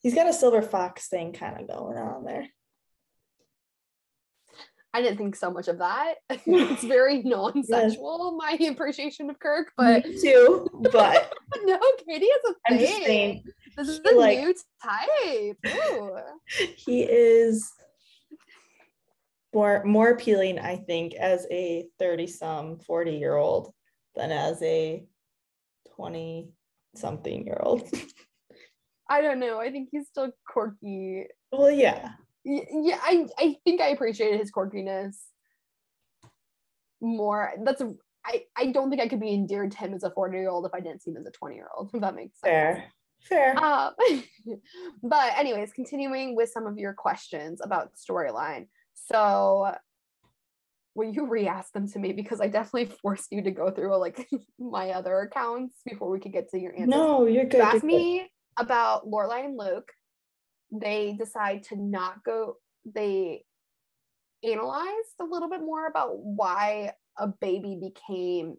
[0.00, 2.46] He's got a silver fox thing kind of going on there.
[4.92, 6.14] I didn't think so much of that.
[6.30, 11.32] it's very non-sexual, my appreciation of Kirk, but Me too, but
[11.64, 12.86] no, Katie has a I'm thing.
[12.86, 13.42] just saying
[13.76, 15.76] This is he, a like- new type.
[15.92, 16.16] Ooh.
[16.76, 17.70] he is
[19.54, 23.72] more more appealing, I think, as a 30 some 40 year old
[24.16, 25.04] than as a
[25.94, 26.50] 20
[26.94, 27.88] something year old.
[29.10, 29.60] I don't know.
[29.60, 31.26] I think he's still quirky.
[31.52, 32.12] well, yeah.
[32.44, 35.16] Yeah, I, I think I appreciated his quirkiness
[37.00, 37.52] more.
[37.64, 37.94] That's a
[38.26, 40.66] I, I don't think I could be endeared to him as a 40 year old
[40.66, 42.50] if I didn't see him as a 20 year old, if that makes sense.
[42.50, 42.84] Fair.
[43.20, 43.56] Fair.
[43.56, 43.94] Um,
[45.02, 48.66] but anyways, continuing with some of your questions about storyline.
[48.94, 49.72] So
[50.96, 54.26] will you re-ask them to me because I definitely forced you to go through like
[54.58, 56.86] my other accounts before we could get to your answer.
[56.86, 57.62] no, you're good.
[57.74, 57.84] You good.
[57.84, 59.92] me about Lorelai and Luke.
[60.72, 62.56] They decide to not go.
[62.92, 63.44] They
[64.42, 68.56] analyzed a little bit more about why a baby became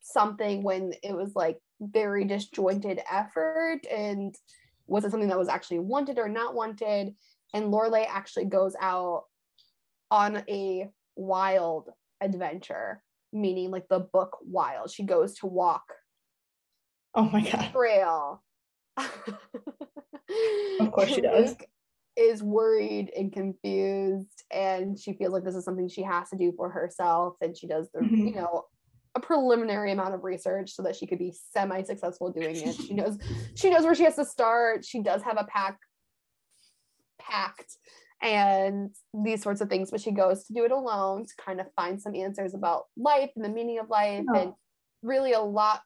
[0.00, 4.34] something when it was like very disjointed effort and
[4.86, 7.14] was it something that was actually wanted or not wanted
[7.52, 9.24] and Lorelai actually goes out
[10.10, 11.90] on a wild
[12.22, 13.02] adventure
[13.32, 15.84] meaning like the book wild she goes to walk
[17.14, 17.72] Oh my god.
[17.72, 18.42] trail.
[20.80, 21.56] Of course she does.
[22.16, 26.52] Is worried and confused, and she feels like this is something she has to do
[26.56, 27.34] for herself.
[27.40, 28.26] And she does the, Mhm.
[28.26, 28.64] you know,
[29.14, 32.74] a preliminary amount of research so that she could be semi-successful doing it.
[32.74, 33.18] She knows
[33.54, 34.84] she knows where she has to start.
[34.84, 35.78] She does have a pack
[37.18, 37.76] packed
[38.22, 38.90] and
[39.24, 42.00] these sorts of things, but she goes to do it alone to kind of find
[42.00, 44.40] some answers about life and the meaning of life Yeah.
[44.42, 44.52] and
[45.02, 45.82] really a lot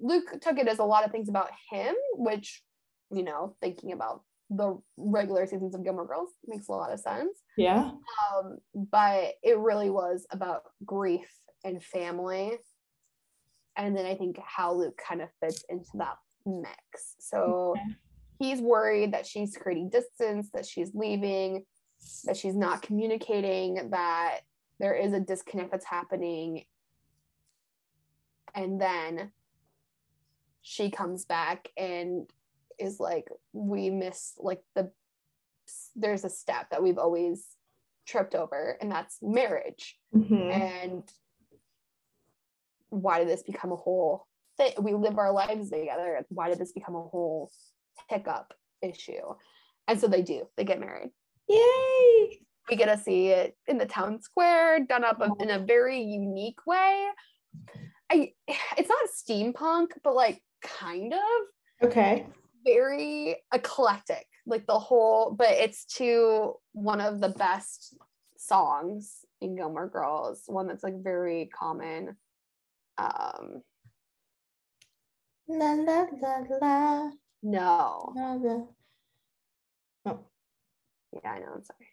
[0.00, 2.62] Luke took it as a lot of things about him, which
[3.10, 7.38] you know, thinking about the regular seasons of Gilmore Girls makes a lot of sense.
[7.56, 7.92] Yeah.
[8.34, 11.28] Um, but it really was about grief
[11.64, 12.58] and family.
[13.76, 17.14] And then I think how Luke kind of fits into that mix.
[17.20, 17.82] So Okay.
[18.38, 21.64] He's worried that she's creating distance, that she's leaving,
[22.24, 24.40] that she's not communicating, that
[24.78, 26.64] there is a disconnect that's happening.
[28.54, 29.32] And then
[30.62, 32.30] she comes back and
[32.78, 34.90] is like, we miss like the
[35.94, 37.46] there's a step that we've always
[38.06, 40.50] tripped over, and that's marriage Mhm.
[40.50, 41.12] and
[42.88, 46.72] why did this become a whole thing we live our lives together why did this
[46.72, 47.50] become a whole
[48.08, 49.34] hiccup issue
[49.88, 51.10] and so they do they get married
[51.48, 52.40] Yay.
[52.70, 56.60] we get to see it in the town square done up in a very unique
[56.66, 57.06] way
[58.10, 58.32] i
[58.76, 61.20] it's not steampunk but like kind of
[61.80, 62.26] Okay.
[62.64, 67.96] very eclectic like the whole but it's to one of the best
[68.36, 72.16] songs in gilmore girls one that's like very common
[72.98, 73.62] um
[75.50, 77.10] La la la la.
[77.42, 78.62] No la, la.
[80.06, 80.20] Oh,
[81.12, 81.88] yeah i know i'm sorry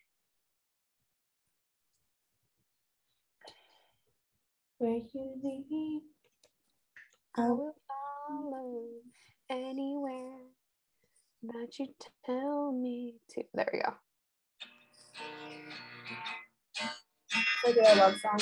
[4.79, 6.01] where you lead.
[7.37, 8.85] i I will follow
[9.49, 10.39] anywhere
[11.43, 11.87] that you
[12.25, 13.93] tell me to there we go
[17.65, 18.39] like a love song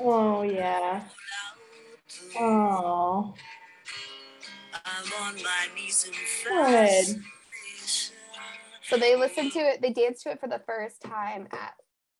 [0.00, 1.02] Oh yeah.
[2.38, 3.34] Oh.
[4.74, 6.12] I'm on my knees in
[6.44, 7.22] Good.
[8.84, 11.74] So they listened to it, they danced to it for the first time at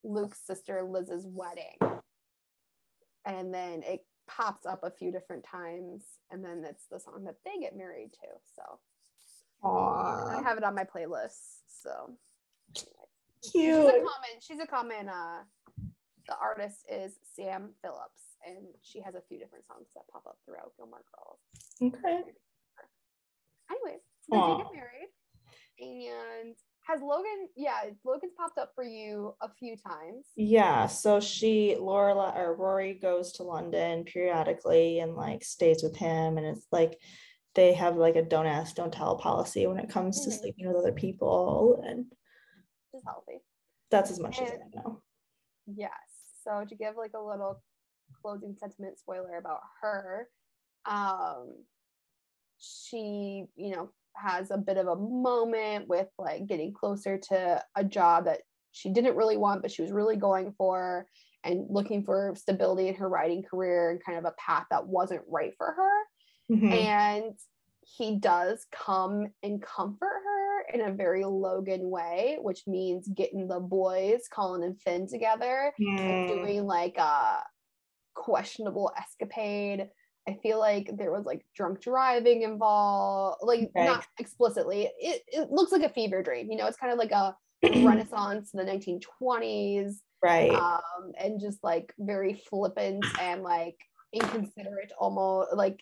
[0.05, 2.01] Luke's sister Liz's wedding.
[3.25, 6.05] And then it pops up a few different times.
[6.31, 8.29] And then it's the song that they get married to.
[8.57, 11.61] So I have it on my playlist.
[11.67, 12.17] So
[12.75, 12.89] cute.
[13.53, 15.43] she's a common, she's a common uh
[16.29, 20.39] the artist is Sam Phillips and she has a few different songs that pop up
[20.45, 21.95] throughout Gilmore Girls.
[21.95, 22.23] Okay.
[23.71, 24.01] Anyways,
[24.31, 25.09] so they get married.
[25.81, 26.55] And
[26.87, 30.27] has Logan, yeah, Logan's popped up for you a few times.
[30.37, 36.39] Yeah, so she Laura or Rory goes to London periodically and like stays with him
[36.39, 36.99] and it's like
[37.55, 40.39] they have like a don't ask, don't tell policy when it comes to Mhm.
[40.41, 42.07] sleeping with other people and
[42.95, 43.41] is healthy.
[43.91, 45.03] that's as much as I know.
[45.67, 45.91] Yes.
[46.45, 47.63] So to give like a little
[48.21, 50.29] closing sentiment spoiler about her,
[50.87, 51.65] um,
[52.59, 57.85] she, you know, has a bit of a moment with like getting closer to a
[57.85, 61.07] job that she didn't really want, but she was really going for
[61.45, 65.23] and looking for stability in her writing career and kind of a path that wasn't
[65.29, 65.91] right for her.
[66.49, 66.93] Mhm.
[66.95, 67.39] and
[67.99, 73.61] he does come and comfort her in a very Logan way, which means getting the
[73.61, 75.73] boys, Colin and Finn, together
[76.07, 77.43] and Mm, doing like a
[78.15, 79.89] questionable escapade.
[80.29, 83.87] I feel like there was like drunk driving involved, like Okay.
[83.87, 84.89] not explicitly.
[85.01, 87.37] It, it looks like a fever dream, you know, it's kind of like a
[87.85, 90.53] renaissance in the 1920s right.
[90.53, 93.77] um and just like very flippant and like
[94.13, 95.81] inconsiderate almost like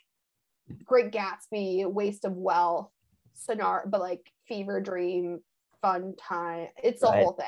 [0.84, 2.90] great gatsby waste of wealth
[3.34, 5.40] scenario but like fever dream
[5.80, 7.24] fun time it's the Right.
[7.24, 7.46] whole thing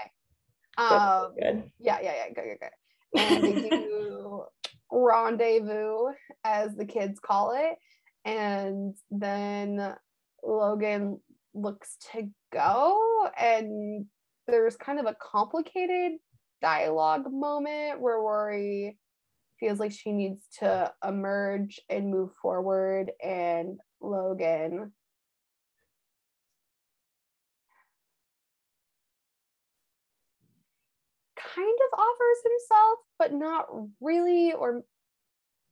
[0.78, 1.70] um good.
[1.78, 4.44] yeah yeah yeah good good good and they do
[4.92, 6.12] rendezvous
[6.44, 7.76] as the kids call it.
[8.24, 9.94] And then
[10.44, 11.20] logan
[11.54, 14.06] looks to go and
[14.46, 16.12] there's kind of a complicated
[16.60, 18.98] dialogue moment where rory
[19.58, 24.92] feels like she needs to emerge and move forward and logan
[31.54, 33.66] kind of offers himself but not
[34.00, 34.82] really or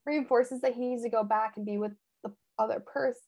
[0.06, 1.92] reinforces that he needs to go back and be with
[2.24, 3.20] the other person.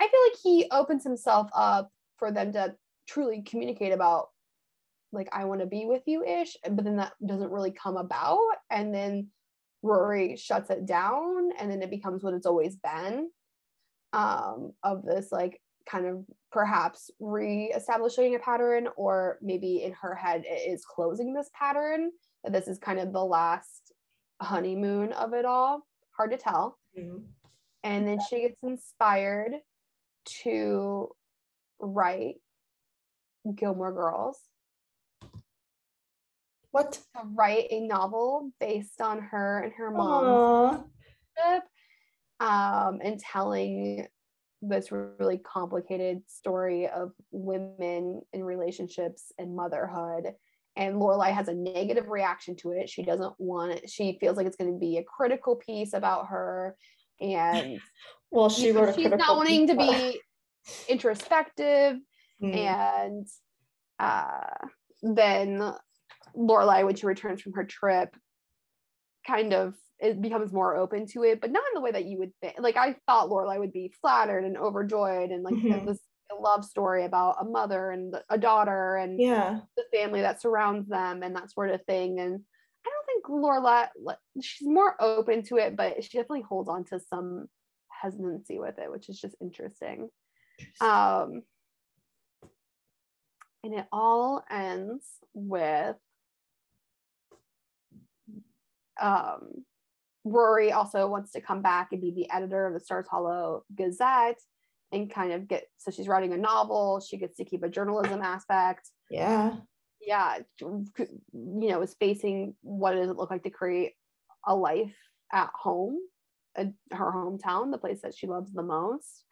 [0.00, 2.74] I feel like he opens himself up for them to
[3.06, 4.28] truly communicate about
[5.12, 8.38] like i want to be with you ish but then that doesn't really come about
[8.70, 9.26] and then
[9.82, 13.28] rory shuts it down and then it becomes what it's always been
[14.12, 20.42] um of this like kind of perhaps re-establishing a pattern or maybe in her head
[20.46, 22.10] it is closing this pattern
[22.44, 23.92] that this is kind of the last
[24.40, 27.24] honeymoon of it all hard to tell Mhm.
[27.82, 29.52] and then she gets inspired
[30.42, 31.14] to
[31.78, 32.36] write
[33.54, 34.38] Gilmore Girls,
[36.72, 36.92] What?
[36.92, 40.84] to write a novel based on her and her mom
[41.38, 41.60] Aw.
[42.40, 44.06] um, and telling
[44.62, 50.34] this really complicated story of women in relationships and motherhood.
[50.76, 52.88] And Lorelai has a negative reaction to it.
[52.88, 53.90] She doesn't want it.
[53.90, 56.76] She feels like it's going to be a critical piece about her.
[57.20, 57.80] And
[58.30, 60.20] well, she you know, wrote she's not wanting to be
[60.88, 61.98] introspective
[62.42, 62.56] Mm.
[62.56, 63.26] and
[63.98, 64.66] uh,
[65.02, 65.72] then
[66.36, 68.16] Lorelai, when she returns from her trip,
[69.26, 72.18] kind of it becomes more open to it, but not in the way that you
[72.18, 72.56] would think.
[72.58, 75.86] Like I thought Lorelai would be flattered and overjoyed, and like Mhm.
[75.86, 76.00] this
[76.40, 79.60] love story about a mother and a daughter and yeah.
[79.76, 82.20] the family that surrounds them and that sort of thing.
[82.20, 82.44] And
[82.86, 83.88] I don't think Lorelai
[84.40, 87.48] she's more open to it, but she definitely holds on to some
[87.88, 90.08] hesitancy with it, which is just interesting.
[90.80, 91.42] Um,
[93.62, 95.96] and it all ends with
[99.00, 99.64] um,
[100.24, 104.40] Rory also wants to come back and be the editor of the Stars Hollow Gazette
[104.92, 107.00] and kind of get so she's writing a novel.
[107.00, 108.90] She gets to keep a journalism aspect.
[109.10, 109.56] yeah.
[110.02, 113.92] Yeah, you know, is facing what does it look like to create
[114.46, 114.96] a life
[115.30, 115.98] at home,
[116.56, 119.24] at her hometown, the place that she loves the most,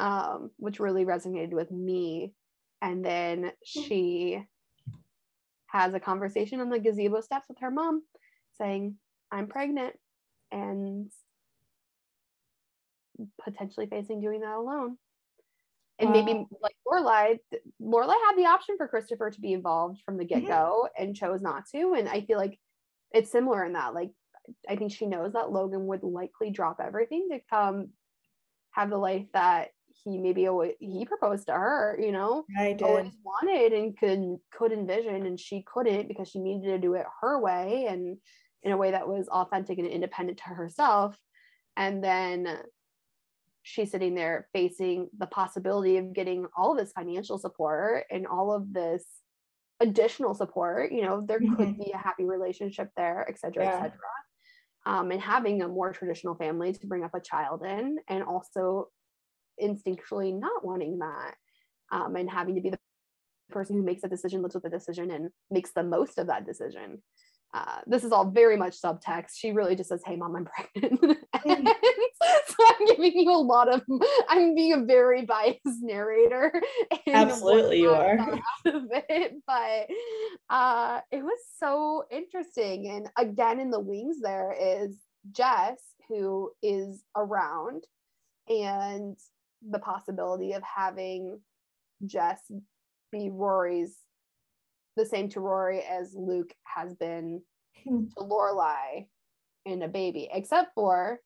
[0.00, 2.34] um, which really resonated with me.
[2.82, 4.44] And then she
[5.68, 8.02] has a conversation on the gazebo steps with her mom
[8.58, 8.96] saying,
[9.30, 9.94] I'm pregnant
[10.52, 11.10] and
[13.42, 14.96] potentially facing doing that alone.
[15.98, 17.38] And maybe like Lorelai,
[17.80, 20.40] Lorelai had the option for Christopher to be involved from the mm-hmm.
[20.40, 21.94] get go and chose not to.
[21.96, 22.58] And I feel like
[23.12, 23.94] it's similar in that.
[23.94, 24.10] Like,
[24.68, 27.90] I think she knows that Logan would likely drop everything to come
[28.72, 29.68] have the life that
[30.04, 32.82] he maybe always, he proposed to her, you know, I did.
[32.82, 37.06] always wanted and could could envision, and she couldn't because she needed to do it
[37.20, 38.16] her way and
[38.62, 41.16] in a way that was authentic and independent to herself.
[41.76, 42.58] And then
[43.62, 48.52] she's sitting there facing the possibility of getting all of this financial support and all
[48.52, 49.04] of this
[49.80, 53.98] additional support you know there could be a happy relationship there et cetera et cetera.
[54.84, 58.88] Um, and having a more traditional family to bring up a child in and also
[59.60, 61.34] instinctually not wanting that
[61.90, 62.78] um, and having to be the
[63.50, 66.46] person who makes a decision looks at the decision and makes the most of that
[66.46, 67.02] decision
[67.54, 69.32] uh, this is all very much subtext.
[69.36, 71.68] She really just says, "Hey, mom, I'm pregnant." And
[72.46, 73.82] so I'm giving you a lot of.
[74.28, 76.62] I'm being a very biased narrator.
[77.08, 78.40] Absolutely, you are.
[78.64, 79.86] it, but
[80.48, 82.88] uh, it was so interesting.
[82.90, 84.96] And again, in the wings, there is
[85.32, 87.84] Jess, who is around,
[88.48, 89.16] and
[89.68, 91.40] the possibility of having
[92.06, 92.40] Jess
[93.10, 93.96] be Rory's
[94.96, 97.42] the same to Rory as Luke has been
[97.84, 98.04] Hmm.
[98.16, 99.08] to Lorelai
[99.64, 101.20] in a baby, except for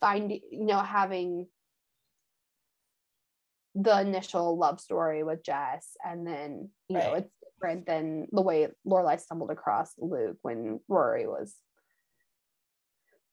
[0.00, 1.46] finding, you know, having
[3.74, 8.68] the initial love story with Jess, and then you know it's different than the way
[8.86, 11.54] Lorelai stumbled across Luke when Rory was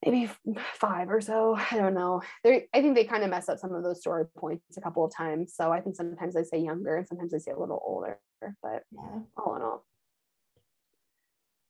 [0.06, 0.30] maybe
[0.74, 1.56] five or so.
[1.56, 2.22] I don't know.
[2.44, 5.06] They, I think they kind of mess up some of those story points a couple
[5.06, 5.54] of times.
[5.56, 8.20] So I think sometimes they say younger, and sometimes they say a little older.
[8.62, 9.20] But Yeah.
[9.38, 9.86] all in all,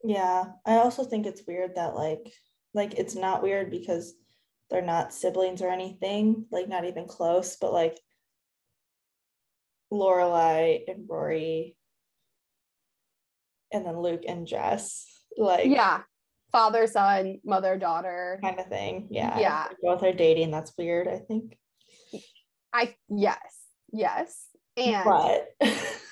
[0.03, 0.43] Yeah.
[0.65, 2.33] I also think it's weird that like
[2.73, 4.13] like it's not weird because
[4.69, 7.99] they're not siblings or anything, like not even close, but like
[9.91, 11.75] Lorelai and Rory
[13.71, 15.05] and then Luke and Jess,
[15.37, 16.01] like yeah,
[16.51, 18.39] father, son, mother, daughter.
[18.41, 19.07] kind of thing.
[19.11, 19.37] Yeah.
[19.39, 19.67] Yeah.
[19.69, 20.49] They both are dating.
[20.51, 21.57] That's weird, I think.
[22.73, 23.37] I yes,
[23.91, 24.47] yes.
[24.75, 25.49] And But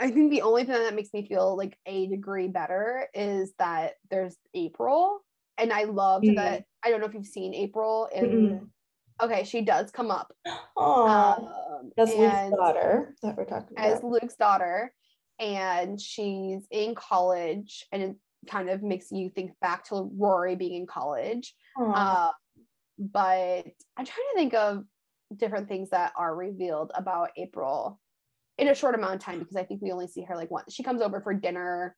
[0.00, 3.94] I think the only thing that makes me feel like a degree better is that
[4.10, 5.20] there's April.
[5.58, 6.36] And I loved Mm.
[6.36, 6.64] that.
[6.82, 8.08] I don't know if you've seen April
[9.22, 10.32] okay, she does come up.
[10.76, 14.02] oh, Um, that's Luke's daughter that we're talking as.
[14.02, 14.94] Luke's daughter,
[15.38, 18.16] and she's in college, and it
[18.48, 21.54] kind of makes you think back to Rory being in college.
[21.76, 22.30] Uh,
[22.98, 24.84] but I'm trying to think of
[25.36, 27.99] different things that are revealed about April
[28.60, 30.72] in a short amount of time because I think we only see her like once.
[30.72, 31.96] She comes over for dinner,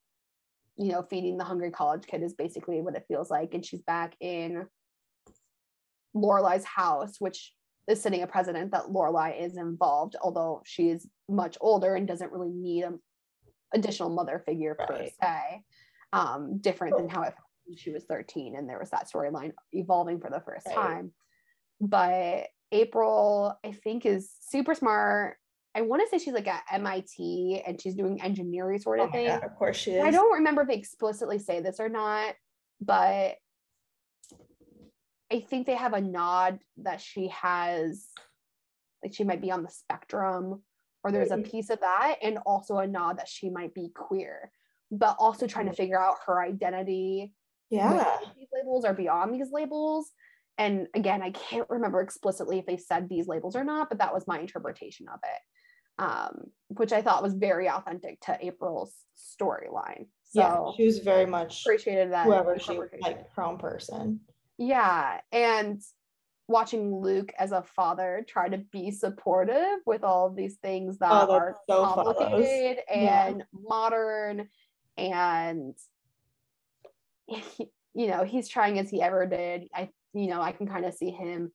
[0.76, 3.82] you know, feeding the hungry college kid is basically what it feels like, and she's
[3.82, 4.64] back in
[6.14, 7.52] Lorelai's house, which
[7.88, 12.30] is sitting a president that Lorelai is involved, although she is much older and doesn't
[12.30, 13.00] really need an
[13.74, 15.12] additional mother figure per Right.
[15.20, 15.64] se.
[16.12, 19.52] Um, different than how it felt when she was 13 and there was that storyline
[19.72, 20.76] evolving for the first Right.
[20.76, 21.12] time.
[21.80, 25.38] But April, I think, is super smart.
[25.74, 29.10] I want to say she's like at MIT and she's doing engineering sort Oh of
[29.10, 29.28] my thing.
[29.28, 30.04] God, of course she is.
[30.04, 32.34] I don't remember if they explicitly say this or not,
[32.80, 33.36] but
[35.30, 38.08] I think they have a nod that she has,
[39.02, 40.62] like she might be on the spectrum,
[41.02, 41.50] or there's a Mhm.
[41.50, 44.52] piece of that, and also a nod that she might be queer,
[44.90, 47.34] but also trying to figure out her identity
[47.70, 48.18] Yeah.
[48.36, 50.12] these labels are beyond these labels.
[50.58, 54.12] And again, I can't remember explicitly if they said these labels or not, but that
[54.12, 55.40] was my interpretation of it,
[56.02, 60.06] um, which I thought was very authentic to April's storyline.
[60.24, 60.70] So yeah.
[60.76, 62.26] She was very much appreciated that.
[62.26, 64.20] whoever she like her own person.
[64.58, 65.80] Yeah, and
[66.48, 71.10] watching Luke as a father try to be supportive with all of these things that
[71.12, 72.16] Oh, are so follows.
[72.18, 73.26] complicated Yeah.
[73.28, 74.48] and modern
[74.96, 75.74] and
[77.94, 79.68] you know, he's trying as he ever did.
[79.74, 81.52] I you know, I can kind of see him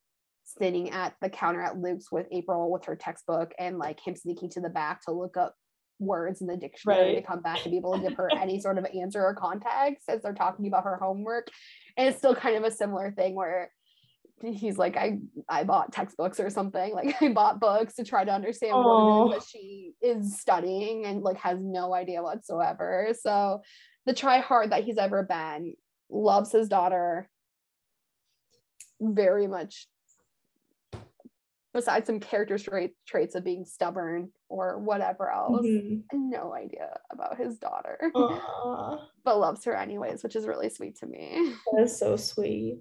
[0.59, 4.49] sitting at the counter at Luke's with April with her textbook and like him sneaking
[4.51, 5.55] to the back to look up
[5.99, 8.77] words in the dictionary to come back to be able to give her any sort
[8.77, 11.49] of answer or context as they're talking about her homework.
[11.95, 13.71] And it's still kind of a similar thing where
[14.43, 16.93] he's like, I I bought textbooks or something.
[16.97, 19.39] Like I bought books to try to understand what it Aw.
[19.39, 23.13] she is studying and like has no idea whatsoever.
[23.19, 23.61] So
[24.05, 25.73] the try hard that he's ever been,
[26.09, 27.29] loves his daughter
[28.99, 29.87] very much
[31.77, 36.01] besides some character trait, traits of being stubborn or whatever else Mhm.
[36.11, 41.05] no idea about his daughter Aw, but loves her anyways which is really sweet to
[41.05, 42.79] me that is so sweet.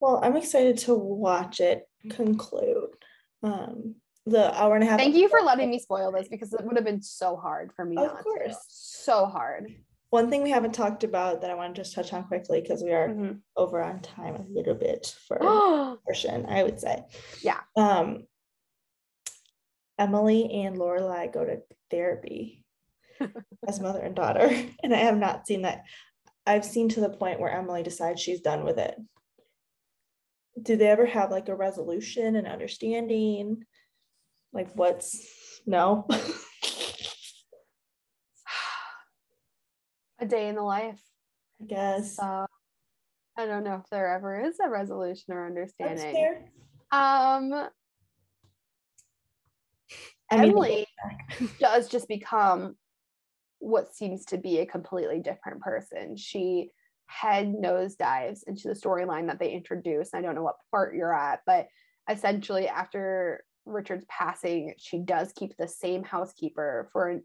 [0.00, 2.90] Well, I'm excited to watch it conclude.
[3.42, 4.98] Um, the hour and a half.
[4.98, 7.84] thank you for letting me spoil this because it would have been so hard for
[7.84, 8.22] me Of not to.
[8.22, 8.56] course.
[8.68, 9.66] so hard
[10.12, 12.82] One thing we haven't talked about that I want to just touch on quickly because
[12.82, 13.40] we are Mhm.
[13.56, 15.38] over on time a little bit for
[16.04, 17.02] portion, I would say.
[17.40, 17.60] Yeah.
[17.76, 18.26] Um,
[19.98, 22.62] Emily and Lorelai go to therapy
[23.66, 24.50] as mother and daughter,
[24.82, 25.84] and I have not seen that.
[26.46, 28.94] I've seen to the point where Emily decides she's done with it.
[30.60, 33.64] Do they ever have like a resolution and understanding?
[34.52, 35.26] Like what's
[35.64, 36.06] no?
[40.22, 41.00] a day in the life
[41.60, 42.16] I guess.
[42.16, 42.46] so
[43.36, 46.48] i don't know if there ever is a resolution or understanding
[46.90, 47.68] um
[50.30, 50.86] I mean, Emily
[51.60, 52.76] does just become
[53.58, 56.16] what seems to be a completely different person.
[56.16, 56.70] She
[57.06, 60.14] head nosedives into the storyline that they introduced.
[60.14, 61.68] I don't know what part you're at, but
[62.10, 67.24] essentially after Richard's passing, she does keep the same housekeeper for an,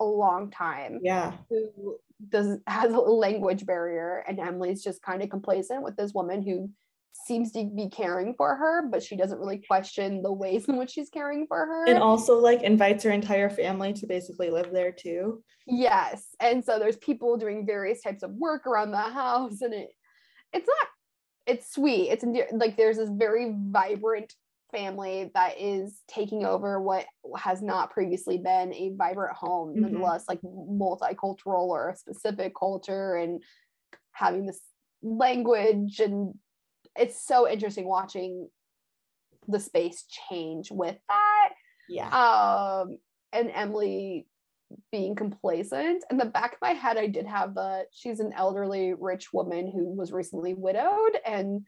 [0.00, 1.32] a long time yeah.
[1.48, 1.96] who
[2.28, 6.70] does has a language barrier and Emily's just kind of complacent with this woman who
[7.26, 10.90] seems to be caring for her but she doesn't really question the ways in which
[10.90, 14.92] she's caring for her And also like invites her entire family to basically live there
[14.92, 15.42] too.
[15.66, 19.90] yes and so there's people doing various types of work around the house and it
[20.52, 20.88] it's not
[21.46, 24.32] it's sweet it's like there's this very vibrant
[24.74, 27.06] family that is taking over what
[27.36, 29.80] has not previously been a vibrant home Mhm.
[29.82, 33.42] nonetheless like multicultural or a specific culture and
[34.12, 34.60] having this
[35.02, 36.34] language and
[36.96, 38.48] it's so interesting watching
[39.48, 41.50] the space change with that
[41.88, 42.08] Yeah.
[42.80, 42.98] um
[43.32, 44.26] and emily
[44.90, 48.94] being complacent in the back of my head i did have the she's an elderly
[48.94, 51.64] rich woman who was recently widowed and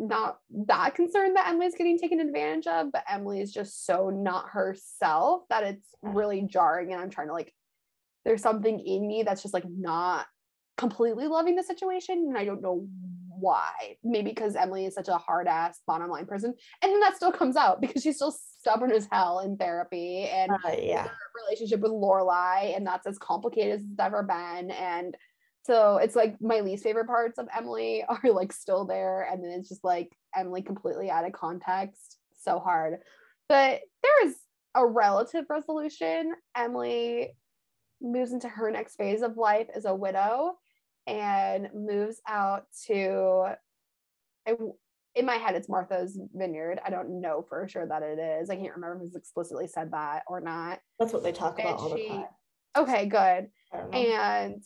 [0.00, 4.48] not that concerned that emily's getting taken advantage of but emily is just so not
[4.48, 7.52] herself that it's really jarring and i'm trying to like
[8.24, 10.26] there's something in me that's just like not
[10.76, 12.86] completely loving the situation and i don't know
[13.38, 13.70] why
[14.02, 17.32] maybe because emily is such a hard ass bottom line person and then that still
[17.32, 21.04] comes out because she's still stubborn as hell in therapy and Uh, yeah.
[21.04, 24.70] her relationship with Lorelai, and that's as complicated as it's ever been.
[24.70, 25.16] And
[25.62, 29.50] so it's like my least favorite parts of Emily are like still there, and then
[29.50, 32.18] it's just like Emily completely out of context.
[32.38, 32.98] So hard.
[33.48, 34.36] But there is
[34.74, 36.32] a relative resolution.
[36.56, 37.34] Emily
[38.00, 40.54] moves into her next phase of life as a widow
[41.06, 43.54] and moves out to
[44.46, 44.56] I-
[45.16, 46.80] in my head it's Martha's Vineyard.
[46.84, 48.48] I don't know for sure that it is.
[48.48, 50.78] I can't remember if it's explicitly said that or not.
[50.98, 52.24] That's what they talk And about all the time.
[52.76, 53.48] Okay, good.
[53.92, 54.62] And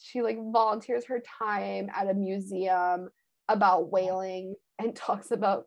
[0.00, 3.10] she like volunteers her time at a museum
[3.48, 5.66] about whaling and talks about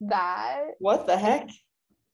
[0.00, 0.62] that.
[0.78, 1.48] what the heck?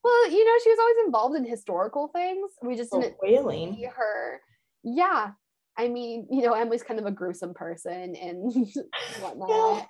[0.05, 2.51] Well, you know, she was always involved in historical things.
[2.63, 3.75] We just Oh, didn't whaling.
[3.75, 4.41] see her.
[4.83, 5.31] Yeah.
[5.77, 8.53] I mean, you know, Emily's kind of a gruesome person and
[9.21, 9.87] whatnot.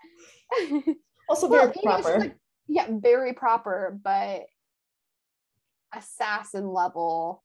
[1.31, 2.19] Also Well, very you know, she's, proper.
[2.21, 2.37] like,
[2.69, 4.45] yeah, very proper, but
[5.95, 7.45] assassin level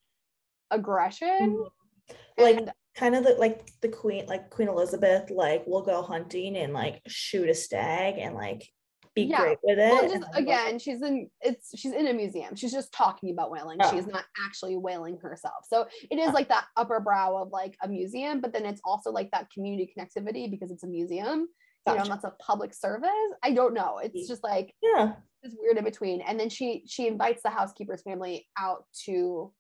[0.72, 1.66] aggression.
[2.10, 2.16] Mhm.
[2.38, 6.58] Like and kind of the, like the queen, like Queen Elizabeth, like will go hunting
[6.58, 8.68] and like shoot a stag and like
[9.16, 9.42] be Yeah.
[9.42, 9.92] great with it.
[9.92, 12.56] Well, just then, like, again, she's in it's she's in a museum.
[12.56, 13.78] She's just talking about whaling.
[13.82, 13.92] Oh.
[13.92, 15.66] She's not actually whaling herself.
[15.68, 16.34] So it is oh.
[16.34, 19.92] like that upper brow of like a museum, but then it's also like that community
[19.98, 21.48] connectivity because it's a museum.
[21.86, 22.10] You know, Gotcha.
[22.12, 23.10] that's a public service.
[23.44, 24.00] I don't know.
[24.02, 26.22] It's just like yeah, it's weird in between.
[26.22, 29.52] And then she she invites the housekeeper's family out to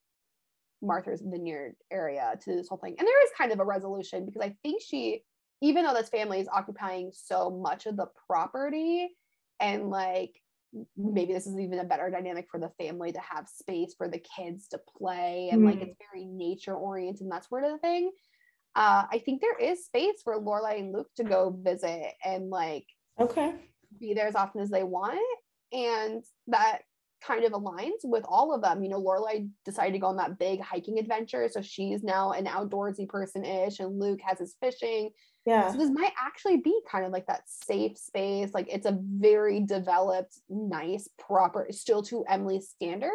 [0.83, 2.95] Martha's Vineyard area to this whole thing.
[2.99, 5.23] And there is kind of a resolution because I think she,
[5.61, 9.09] even though this family is occupying so much of the property,
[9.59, 10.35] and like
[10.97, 14.21] maybe this is even a better dynamic for the family to have space for the
[14.35, 15.83] kids to play and like Mm.
[15.83, 18.11] it's very nature oriented and that sort of thing.
[18.75, 22.87] Uh, I think there is space for Lorelai and Luke to go visit and like
[23.19, 23.53] okay,
[23.99, 25.19] be there as often as they want.
[25.71, 26.79] And that
[27.25, 28.83] kind of aligns with all of them.
[28.83, 31.47] You know, Lorelai decided to go on that big hiking adventure.
[31.51, 35.11] So she's now an outdoorsy person ish, and Luke has his fishing.
[35.45, 38.53] yeah, So this might actually be kind of like that safe space.
[38.53, 43.13] Like it's a very developed, nice, proper, still to Emily's standards.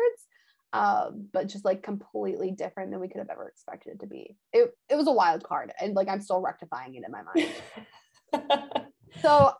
[0.74, 4.36] Um, but just like completely different than we could have ever expected it to be.
[4.52, 8.68] It it was a wild card, and like I'm still rectifying it in my mind.
[9.22, 9.52] So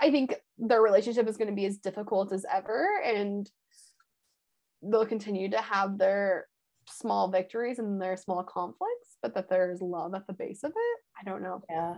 [0.00, 3.48] I think their relationship is going to be as difficult as ever, and
[4.82, 6.46] they'll continue to have their
[6.88, 11.00] small victories and their small conflicts, but that there's love at the base of it.
[11.20, 11.62] I don't know.
[11.70, 11.94] yeah,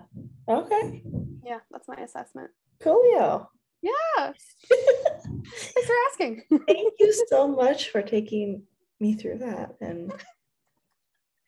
[0.48, 1.02] okay,
[1.44, 2.50] Yeah, that's my assessment.
[2.82, 3.46] coolio.
[3.82, 3.92] Yeah.
[4.70, 6.42] Thanks for asking.
[6.66, 8.62] Thank you so much for taking
[9.00, 10.12] me through that, and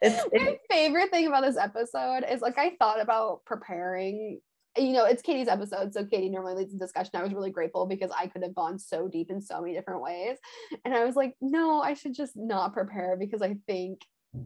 [0.02, 4.40] it's my favorite thing about this episode is like I thought about preparing.
[4.76, 7.12] You know, it's Katie's episode, so Katie normally leads the discussion.
[7.14, 10.02] I was really grateful because I could have gone so deep in so many different
[10.02, 10.36] ways.
[10.84, 14.00] And I was like, no, I should just not prepare because I think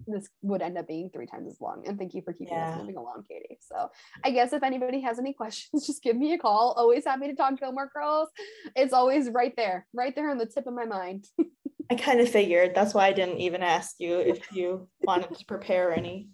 [0.07, 1.83] this would end up being three times as long.
[1.87, 2.71] And thank you for keeping Yeah.
[2.75, 3.59] us moving along, Katie.
[3.61, 3.91] So
[4.25, 6.75] I guess if anybody has any questions, just give me a call.
[6.77, 8.29] Always happy to talk to Gilmore Girls.
[8.77, 11.27] It's always right there, right there on the tip of my mind.
[11.91, 15.45] I kind of figured that's why I didn't even ask you if you wanted to
[15.45, 16.29] prepare any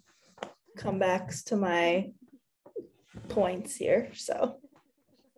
[0.77, 2.11] comebacks to my
[3.29, 4.09] points here.
[4.13, 4.59] So,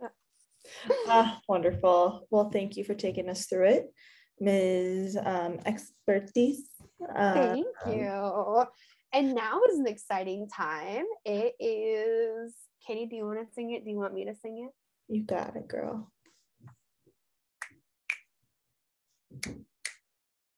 [1.08, 2.28] ah, wonderful.
[2.30, 3.94] Well, thank you for taking us through it,
[4.40, 5.18] Ms.
[5.22, 6.70] Um, Expertise.
[7.16, 8.66] Uh, Thank you.
[9.12, 11.06] And now is an exciting time.
[11.26, 12.54] It is
[12.86, 13.84] Katie, do you want to sing it?
[13.84, 14.74] Do you want me to sing it?
[15.10, 16.12] you got it, girl.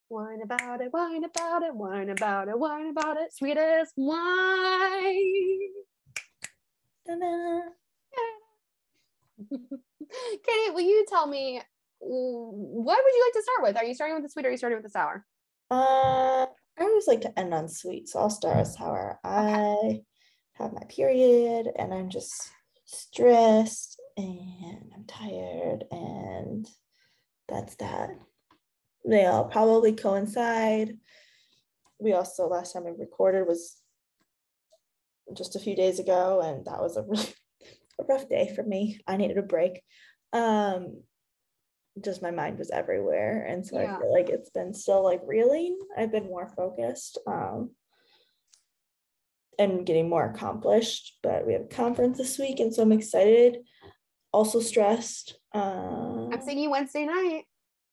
[0.09, 5.71] Wine about it, wine about it, wine about it, wine about it, sweetest wine.
[10.45, 11.61] Katie, will you tell me
[11.99, 13.77] what would you like to start with?
[13.77, 15.25] Are you starting with the sweet or are you starting with the sour?
[15.69, 16.45] Uh,
[16.79, 19.19] I always like to end on sweet, so I'll start with sour.
[19.23, 20.01] I
[20.53, 22.49] have my period and I'm just
[22.85, 26.67] stressed and I'm tired, and
[27.47, 28.09] that's that.
[29.05, 30.97] They all probably coincide.
[31.99, 33.77] We also, last time we recorded was
[35.33, 37.33] just a few days ago, and that was a really
[37.99, 38.99] a rough day for me.
[39.07, 39.81] I needed a break.
[40.33, 41.03] Um,
[41.99, 43.97] just my mind was everywhere and so Yeah.
[43.97, 47.71] i feel like it's been still like reeling i've been more focused um
[49.59, 53.57] and getting more accomplished but we have a conference this week and so i'm excited
[54.31, 57.43] also stressed um I'm seeing you Wednesday night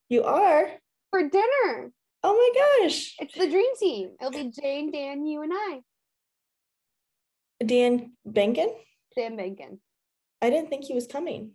[0.08, 0.70] you are
[1.10, 1.90] for dinner.
[2.22, 4.10] oh my gosh It's the dream team.
[4.20, 5.80] It'll be Jane, Dan, you, and I.
[7.64, 8.68] dan benkin
[9.16, 9.80] Dan Bacon.
[10.42, 11.52] i didn't think he was coming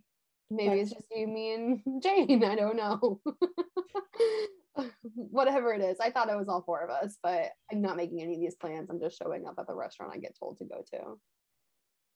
[0.52, 2.44] Maybe it's just you, me, and Jane.
[2.44, 3.22] I don't know.
[5.16, 5.98] Whatever it is.
[6.00, 8.54] I thought it was all four of us, but I'm not making any of these
[8.54, 8.88] plans.
[8.92, 11.18] I'm just showing up at the restaurant I get told to go to.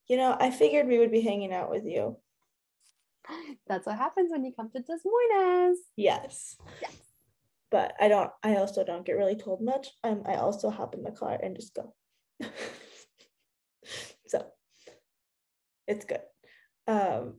[0.07, 2.15] you know i figured we would be hanging out with you
[3.67, 5.79] That's what happens when you come to Des Moines.
[5.97, 6.95] yes Yes.
[7.71, 11.03] but i don't i also don't get really told much um i also hop in
[11.03, 11.93] the car and just go
[14.31, 14.45] so
[15.87, 16.21] it's good
[16.87, 17.35] um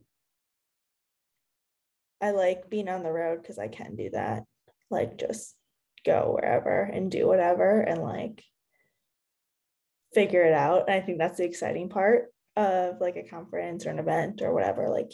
[2.21, 4.43] i like being on the road because i can do that
[4.89, 5.55] like just
[6.05, 8.43] go wherever and do whatever and like
[10.13, 12.25] figure it out and i think that's the exciting part
[12.55, 15.11] of like a conference or an event or whatever like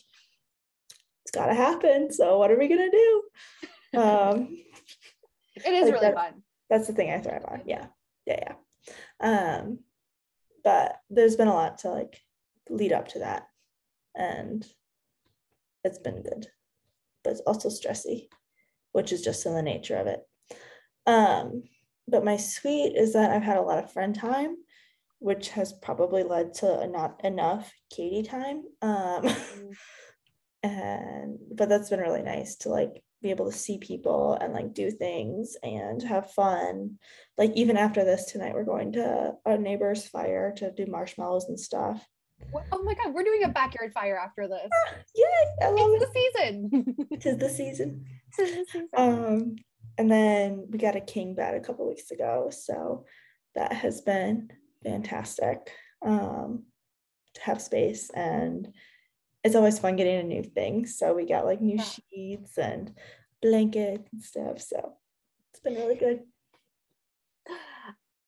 [1.23, 3.23] it's got to happen so what are we gonna do
[3.99, 4.49] um
[5.55, 6.43] It is Like really that- fun.
[6.69, 7.61] that's the thing I thrive on.
[7.65, 7.87] Yeah.
[8.25, 8.53] Yeah.
[9.21, 9.55] Yeah.
[9.59, 9.79] Um,
[10.65, 12.19] but there's been a lot to like
[12.69, 13.47] lead up to that.
[14.15, 14.65] And
[15.83, 16.47] it's been good.
[17.23, 18.27] But it's also stressy,
[18.91, 20.21] which is just in the nature of it.
[21.05, 21.63] Um,
[22.07, 24.57] but my sweet is that I've had a lot of friend time
[25.19, 28.63] which has probably led to not enough Katie time.
[28.81, 29.27] Um,
[30.63, 34.73] and but that's been really nice to like be able to see people and like
[34.73, 36.99] do things and have fun.
[37.37, 41.59] Like even after this tonight, we're going to a neighbor's fire to do marshmallows and
[41.59, 42.05] stuff.
[42.51, 44.69] What- Oh my god, we're doing a backyard fire after this.
[45.15, 45.25] Yay!
[45.65, 46.13] I love It's it.
[46.13, 47.07] the season.
[47.19, 48.05] Tis the season.
[48.37, 48.89] The season.
[48.95, 49.55] Um,
[49.97, 53.05] and then we got a king bed a couple weeks ago, so
[53.55, 54.51] that has been
[54.83, 55.71] fantastic.
[56.01, 56.65] Um,
[57.33, 58.71] to have space and
[59.43, 60.85] it's always fun getting a new thing.
[60.85, 61.83] So we got like new Yeah.
[61.83, 62.93] sheets and
[63.41, 64.61] blankets and stuff.
[64.61, 64.93] So
[65.51, 66.21] it's been really good.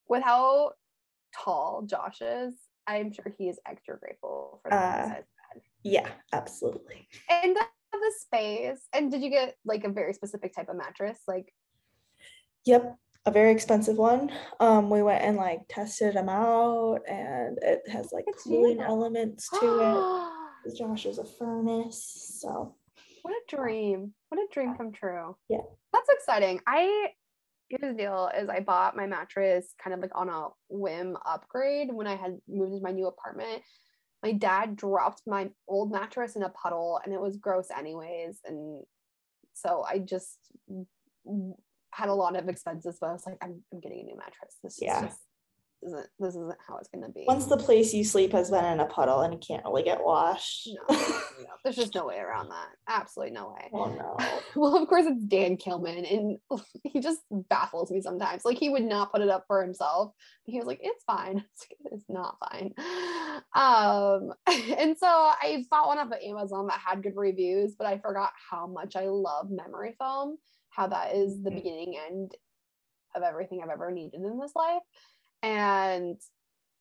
[0.08, 0.72] With how
[1.34, 2.54] tall Josh is,
[2.88, 5.18] I'm sure he is extra grateful for that.
[5.18, 5.60] Uh.
[5.84, 7.06] Yeah, absolutely.
[7.30, 7.62] and the,
[7.92, 8.80] the space.
[8.92, 11.18] And did you get like a very specific type of mattress?
[11.28, 11.52] Like,
[12.64, 14.30] Yep, a very expensive one.
[14.60, 18.82] Um, we went and like tested them out, and it has like at cooling you.
[18.82, 19.58] elements to
[20.66, 20.76] it.
[20.76, 22.74] Josh is a furnace, so
[23.22, 24.12] what a dream.
[24.28, 25.36] What a dream come true.
[25.48, 25.58] Yeah.
[25.92, 26.60] That's exciting.
[26.66, 27.10] I
[27.68, 31.92] here's the deal is I bought my mattress kind of like on a whim upgrade
[31.92, 33.62] when I had moved into my new apartment.
[34.22, 38.40] My dad dropped my old mattress in a puddle and it was gross anyways.
[38.44, 38.82] And
[39.52, 40.38] so I just
[41.92, 44.56] had a lot of expenses, but I was like, I'm, I'm getting a new mattress.
[44.62, 45.20] This is just
[45.82, 47.24] isn't this isn't how it's gonna be.
[47.26, 50.02] once the place you sleep has been in a puddle and it can't really get
[50.02, 50.68] washed.
[50.88, 52.68] no, no, there's just no way around that.
[52.88, 53.70] Absolutely no way.
[53.72, 54.16] oh no.
[54.56, 56.38] well, of course, it's Dan Kilman, and
[56.84, 58.44] he just baffles me sometimes.
[58.44, 60.12] Like he would not put it up for himself.
[60.44, 62.74] He was like, "It's fine." It's, like, it's not fine.
[63.54, 64.32] Um,
[64.78, 68.30] and so I bought one off of Amazon that had good reviews, but I forgot
[68.50, 70.36] how much I love memory foam.
[70.70, 71.54] How that is the Mhm.
[71.54, 72.34] beginning end
[73.14, 74.82] of everything I've ever needed in this life,
[75.42, 76.16] and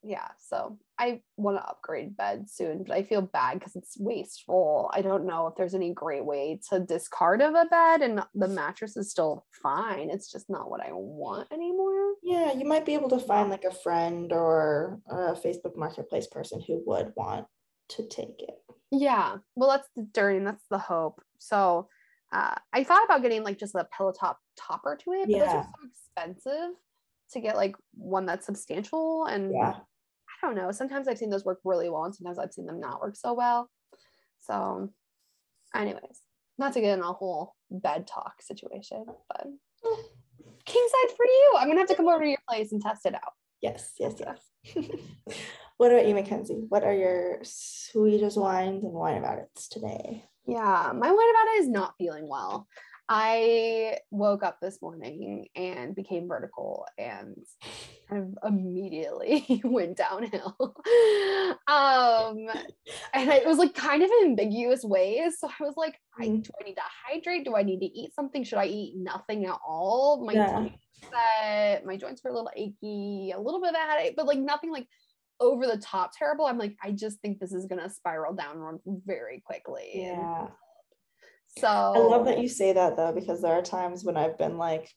[0.03, 4.89] yeah so i want to upgrade bed soon but i feel bad because it's wasteful.
[4.93, 8.47] I don't know if there's any great way to discard of a bed and the
[8.47, 10.09] mattress is still fine.
[10.11, 12.13] It's just not what i want anymore.
[12.23, 16.61] Yeah, you might be able to find like a friend or a Facebook marketplace person
[16.65, 17.47] who would want
[17.89, 18.55] to take it.
[18.91, 21.21] yeah well that's the journey that's the hope.
[21.39, 21.89] So
[22.31, 25.47] uh, i thought about getting like just a pillow top topper to it but those
[25.53, 25.57] Yeah.
[25.57, 26.69] are so expensive
[27.31, 29.75] to get like one that's substantial and Yeah.
[30.43, 30.71] I don't know.
[30.71, 33.33] Sometimes I've seen those work really well, and sometimes I've seen them not work so
[33.33, 33.71] well.
[34.39, 34.91] So,
[35.75, 36.21] anyways,
[36.59, 39.47] not to get in a whole bed talk situation, but
[40.65, 41.53] king size for you.
[41.57, 43.33] I'm gonna have to come over to your place and test it out.
[43.61, 44.85] Yes, yes, yes.
[45.77, 46.65] what about you, Mackenzie?
[46.69, 50.23] What are your sweetest wines and wine about it today?
[50.45, 52.67] Yeah, my wine about it is not feeling well.
[53.09, 57.37] I woke up this morning and became vertical and
[58.09, 60.55] kind of immediately went downhill.
[61.67, 62.47] um
[63.13, 65.39] and it was like kind of in ambiguous ways.
[65.39, 66.43] So I was like, I, Mm.
[66.43, 67.45] do I need to hydrate?
[67.45, 68.43] Do I need to eat something?
[68.43, 70.25] Should I eat nothing at all?
[70.25, 70.59] My Yeah.
[71.11, 74.39] was my joints were a little achy, a little bit of a headache, but like
[74.39, 74.87] nothing like
[75.39, 76.45] over the top terrible.
[76.45, 79.91] I'm like, I just think this is gonna spiral downward very quickly.
[79.93, 80.47] Yeah.
[81.59, 84.57] So I love that you say that though, because there are times when I've been
[84.57, 84.89] like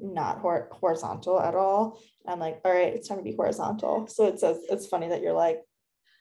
[0.00, 2.00] not hor- horizontal at all.
[2.26, 4.06] I'm like, all right, it's time to be horizontal.
[4.08, 5.60] So it says it's funny that you're like,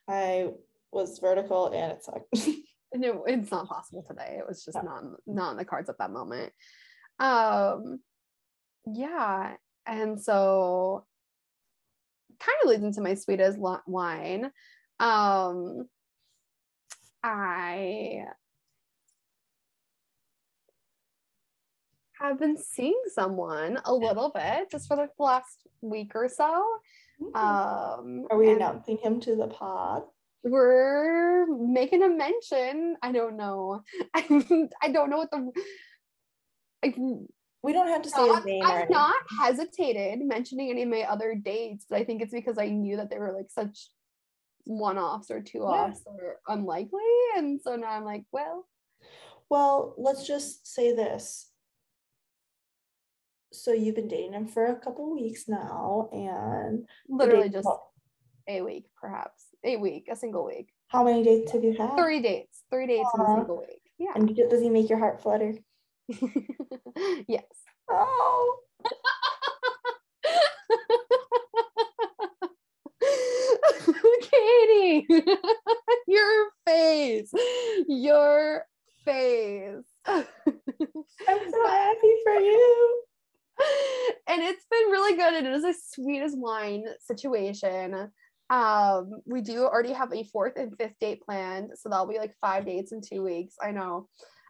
[0.07, 0.49] I
[0.91, 2.47] was vertical and it sucked.
[2.93, 4.37] no, it's not possible today.
[4.39, 6.53] It was just not not in the cards at that moment.
[7.19, 7.99] Um
[8.85, 9.55] yeah.
[9.85, 11.05] And so
[12.39, 14.51] kind of leads into my sweetest wine.
[14.99, 15.87] Um
[17.23, 18.25] I
[22.21, 26.63] have been seeing someone a little bit just for the last week or so.
[27.33, 30.03] Um are we announcing him to the pod?
[30.43, 32.95] we're making a mention.
[33.01, 33.83] I don't know.
[34.15, 35.51] I don't know what the.
[36.83, 36.93] I,
[37.63, 41.01] We don't have to say not, his name I've not hesitated mentioning any of my
[41.01, 43.89] other dates, but I think it's because I knew that they were like such
[44.65, 46.99] one-offs or two-offs or unlikely,
[47.35, 48.67] and so now I'm like, well,
[49.49, 51.49] Well, let's just say this.
[53.67, 57.67] So you've been dating him for a couple weeks now, and literally just
[58.47, 61.97] a week, perhaps a week, a single week, how many dates have you had?
[61.97, 63.81] three dates, three dates in a single week.
[63.99, 64.11] Yeah.
[64.15, 65.53] And does he make your heart flutter?
[67.27, 67.43] yes.
[67.91, 68.57] Oh,
[74.21, 75.07] Katie,
[76.07, 77.33] your face,
[77.89, 78.63] your
[79.03, 79.83] face.
[80.07, 80.23] I'm
[81.27, 83.03] so happy for you.
[84.27, 85.33] And it's been really good.
[85.33, 88.11] And it is a sweetest wine situation.
[88.49, 92.33] Um, we do already have a fourth and fifth date planned, so that'll be like
[92.39, 93.55] five dates in two weeks.
[93.61, 94.07] I know.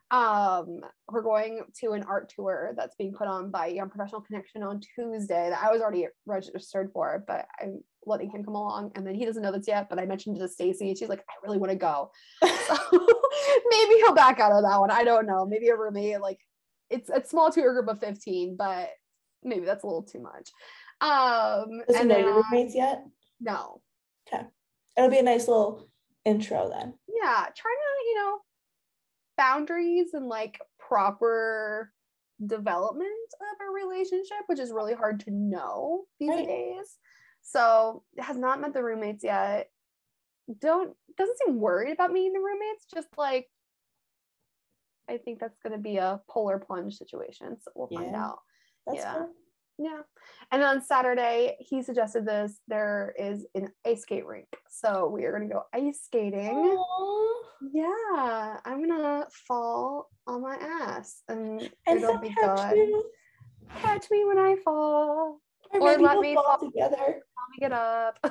[0.09, 0.79] Um,
[1.11, 4.79] we're going to an art tour that's being put on by Young Professional Connection on
[4.95, 8.91] Tuesday that I was already registered for, but I'm letting him come along.
[8.95, 11.09] And then he doesn't know this yet, but I mentioned it to Stacy, and she's
[11.09, 12.11] like, I really want to go.
[12.67, 12.75] So
[13.69, 14.91] maybe he'll back out of that one.
[14.91, 15.45] I don't know.
[15.45, 16.39] Maybe a roommate, like
[16.89, 18.89] it's a small tour group of 15, but
[19.43, 20.49] maybe that's a little too much.
[21.01, 23.03] Um, Does he and know your roommates yet?
[23.39, 23.81] no,
[24.27, 24.43] Okay.
[24.97, 25.87] It'll be a nice little
[26.25, 26.93] intro then.
[27.07, 28.39] yeah, trying to, you know,
[29.37, 31.93] boundaries and like proper
[32.45, 33.09] development
[33.41, 36.47] of a relationship, which is really hard to know these Right.
[36.47, 36.97] days.
[37.43, 39.69] So has not met the roommates yet.
[40.59, 43.47] Don't doesn't seem worried about meeting the roommates, just like
[45.09, 47.57] I think that's gonna be a polar plunge situation.
[47.61, 48.25] So we'll find Yeah.
[48.25, 48.39] out.
[48.85, 49.25] That's Yeah.
[49.79, 50.01] Yeah.
[50.51, 52.59] And on Saturday, he suggested this.
[52.67, 54.47] There is an ice skate rink.
[54.69, 56.57] So we are going to go ice skating.
[56.57, 57.43] Aw.
[57.71, 58.59] Yeah.
[58.65, 62.75] I'm going to fall on my ass and, And it'll be good.
[62.75, 63.11] you.
[63.75, 65.41] Catch me when I fall.
[65.73, 66.57] Or, Or let me fall fall.
[66.59, 66.95] together.
[66.97, 68.19] Help me get up.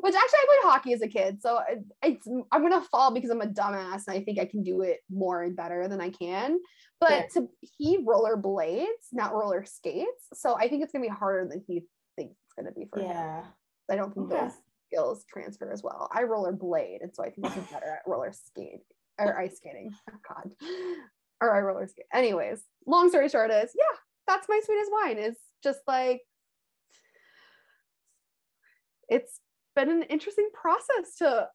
[0.00, 1.40] Which actually, I played hockey as a kid.
[1.42, 1.60] So
[2.02, 4.98] it's, I'm to fall because I'm a dumbass and I think I can do it
[5.10, 6.58] more and better than I can.
[7.00, 7.26] But Fair.
[7.34, 10.28] to, he roller blades, not roller skates.
[10.34, 11.84] So I think it's to be harder than he
[12.16, 13.10] thinks it's to be for him.
[13.10, 13.44] Yeah.
[13.90, 14.42] I don't think Okay.
[14.44, 14.52] those
[14.88, 16.08] skills transfer as well.
[16.12, 18.80] I roller blade, and so I think I'm better at roller skate
[19.18, 19.90] or ice skating.
[20.10, 20.50] Oh God,
[21.40, 22.04] or I roller skate.
[22.12, 25.18] Anyways, long story short is yeah, that's my sweetest wine.
[25.18, 26.22] Is just like
[29.08, 29.40] it's
[29.74, 31.48] been an interesting process to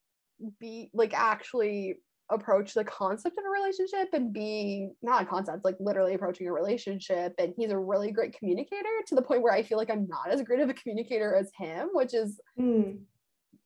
[0.60, 1.96] be like actually
[2.32, 6.52] approach the concept of a relationship and being not a concept like literally approaching a
[6.54, 10.08] relationship and he's a really great communicator to the point where i feel like i'm
[10.08, 12.92] not as great of a communicator as him which is Hmm.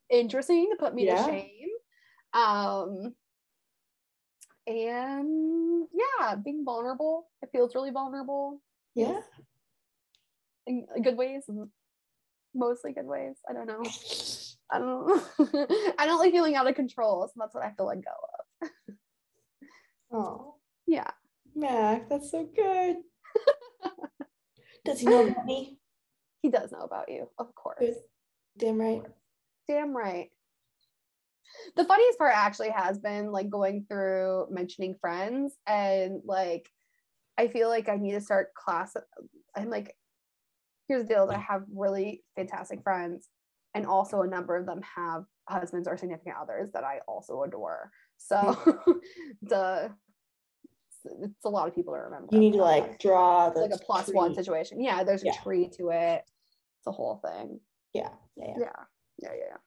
[0.10, 1.24] interesting to put me Yeah.
[1.26, 1.70] to shame
[2.34, 3.16] um
[4.66, 8.62] and yeah being vulnerable it feels really vulnerable
[8.96, 9.20] Yeah.
[10.68, 11.49] In good ways
[12.53, 13.82] mostly good ways i don't know
[14.72, 15.24] i don't
[15.99, 18.11] i don't like feeling out of control so that's what i have to let go
[18.61, 18.70] of
[20.09, 20.55] Oh,
[20.86, 21.09] yeah
[21.53, 22.97] Mac, that's so good.
[24.86, 25.80] Does he know about me?
[26.41, 27.95] he does know about you of course Good.
[28.57, 29.01] Damn right.
[29.68, 30.30] damn right
[31.76, 36.70] the funniest part actually has been like going through mentioning friends and like
[37.38, 38.95] i feel like i need to start class
[39.55, 39.95] i'm like
[40.88, 43.30] here's the deal i have really fantastic friends
[43.76, 47.92] and also a number of them have husbands or significant others that i also adore
[48.18, 48.56] so
[49.44, 49.92] the
[51.06, 53.78] it's a lot of people to remember You need to like draw the like a
[53.78, 55.34] plus one situation yeah there's a Yeah.
[55.44, 56.24] tree to it
[56.80, 57.60] it's a whole thing
[57.94, 58.10] Yeah.
[58.36, 58.46] Yeah.
[58.48, 58.56] yeah.
[58.60, 58.84] yeah
[59.20, 59.58] yeah yeah.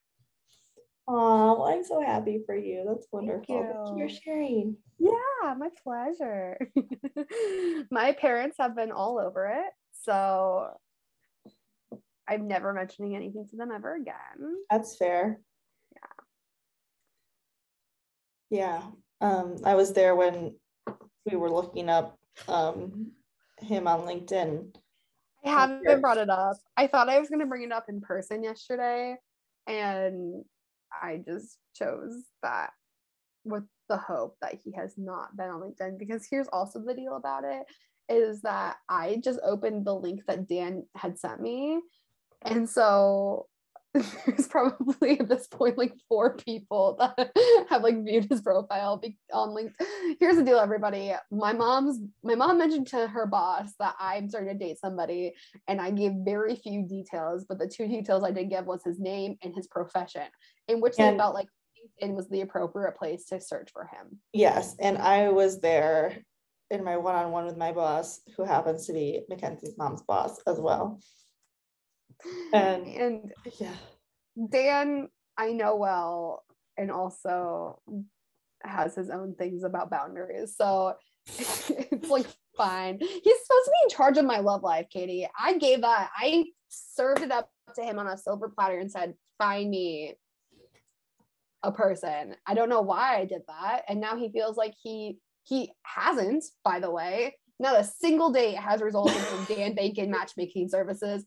[1.09, 2.85] Aw, well, I'm so happy for you.
[2.87, 3.43] That's wonderful.
[3.87, 4.09] Thank you you.
[4.09, 4.77] sharing.
[5.01, 6.57] Yeah, my pleasure.
[7.91, 9.73] my parents have been all over it.
[10.03, 10.68] So
[12.29, 14.57] I'm never mentioning anything to them ever again.
[14.71, 15.41] That's fair.
[15.93, 16.01] Yeah.
[18.51, 18.83] Yeah.
[19.21, 20.57] Um, I was there when
[21.31, 22.18] we were looking up
[22.49, 23.12] um
[23.59, 24.75] him on LinkedIn.
[25.45, 25.99] I haven't Sure.
[25.99, 26.57] brought it up.
[26.77, 29.16] I thought I was going to bring it up in person yesterday.
[29.66, 30.45] And
[31.03, 32.71] I just chose that
[33.45, 35.99] with the hope that he has not been on LinkedIn.
[35.99, 37.64] Because here's also the deal about it
[38.09, 41.81] is that I just opened the link that Dan had sent me.
[42.43, 43.47] And so
[43.95, 47.32] there's probably at this point like four people that
[47.68, 49.72] have like viewed his profile on LinkedIn.
[50.20, 51.12] Here's the deal, everybody.
[51.32, 55.34] My mom's my mom mentioned to her boss that I'm starting to date somebody,
[55.66, 59.01] and I gave very few details, but the two details I did give was his
[59.01, 60.26] name and his profession,
[60.68, 61.49] in which they felt like
[62.01, 64.20] LinkedIn was the appropriate place to search for him.
[64.32, 66.18] Yes, and I was there
[66.70, 71.01] in my one-on-one with my boss, who happens to be Mackenzie's mom's boss as well.
[72.53, 73.75] And- and Yeah.
[74.51, 76.45] Dan, I know well,
[76.77, 77.81] and also
[78.62, 80.55] has his own things about boundaries.
[80.57, 80.95] So
[81.27, 82.99] it's like fine.
[83.01, 85.29] He's supposed to be in charge of my love life, Katie.
[85.39, 89.14] I gave that, I served it up to him on a silver platter and said,
[89.39, 90.14] find me
[91.62, 92.37] a person.
[92.47, 93.83] I don't know why I did that.
[93.89, 97.37] And now he feels like he he hasn't, by the way.
[97.59, 101.25] Not a single date has resulted from Dan Bacon matchmaking services.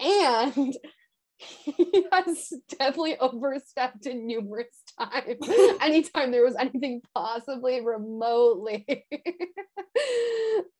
[0.00, 0.76] And
[1.38, 5.48] he has definitely overstepped it numerous times.
[5.80, 8.86] Anytime there was anything possibly remotely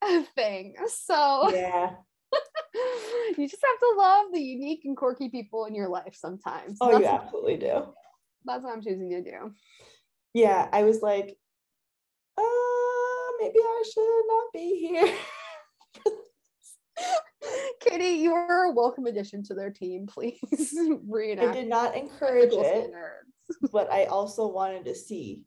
[0.02, 0.74] a thing.
[0.88, 1.90] So Yeah.
[3.36, 6.78] you just have to love the unique and quirky people in your life sometimes.
[6.80, 7.86] Oh, that's, you absolutely do.
[8.44, 9.52] that's what I'm choosing to do.
[10.34, 11.36] Yeah, I was like,
[12.38, 15.14] uh, maybe I should not be here.
[17.80, 20.06] Katie, you are a welcome addition to their team.
[20.06, 23.32] Please I did not encourage it, standards.
[23.72, 25.42] but I also wanted to see.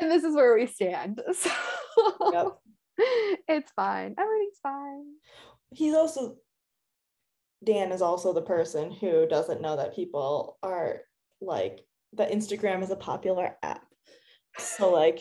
[0.00, 1.20] and this is where we stand.
[1.34, 1.50] So
[2.32, 2.58] Yep.
[3.48, 4.14] it's fine.
[4.18, 5.04] Everything's fine.
[5.72, 6.36] He's also
[7.64, 11.02] Dan is also the person who doesn't know that people are
[11.40, 11.84] like
[12.14, 13.84] that Instagram is a popular app.
[14.58, 15.20] So like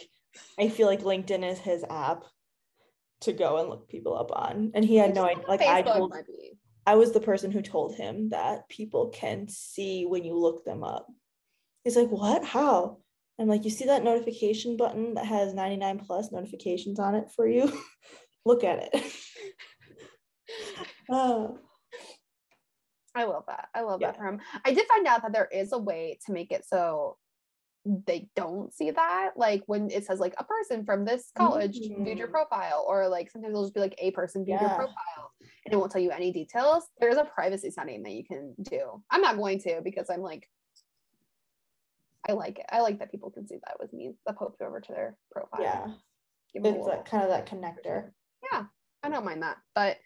[0.60, 2.24] I feel like LinkedIn is his app
[3.22, 4.72] to go and look people up on.
[4.74, 6.14] And he had no idea like I told.
[6.86, 10.84] I was the person who told him that people can see when you look them
[10.84, 11.08] up.
[11.84, 12.44] He's like, What?
[12.44, 12.98] How?
[13.40, 17.48] I'm like, You see that notification button that has 99 plus notifications on it for
[17.48, 17.72] you?
[18.46, 19.14] look at it.
[21.10, 21.60] Oh,
[23.20, 23.68] I love that.
[23.76, 24.12] I love Yeah.
[24.12, 24.40] that for him.
[24.66, 27.18] I did find out that there is a way to make it so
[27.86, 29.32] they don't see that.
[29.36, 32.32] Like when it says like a person from this college viewed your Mm.
[32.32, 35.32] profile, or like sometimes it'll just be like a person viewed your profile
[35.66, 36.88] and it won't tell you any details.
[37.00, 39.04] There's a privacy setting that you can do.
[39.10, 40.50] I'm not going to because I'm like
[42.28, 42.66] I like it.
[42.70, 44.14] I like that people can see that with me.
[44.28, 45.62] The poke over to their profile.
[45.62, 45.88] yeah.
[46.54, 48.12] Give It's like kind of that connector.
[48.52, 48.66] yeah,
[49.04, 49.58] I don't mind that.
[49.74, 49.98] But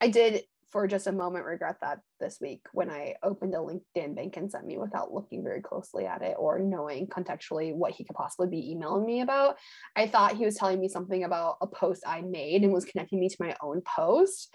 [0.00, 4.16] I did for just a moment regret that this week when I opened a LinkedIn
[4.16, 8.16] Bankin sent me without looking very closely at it or knowing contextually what he could
[8.16, 9.58] possibly be emailing me about.
[9.94, 13.20] I thought he was telling me something about a post I made and was connecting
[13.20, 14.54] me to my own post.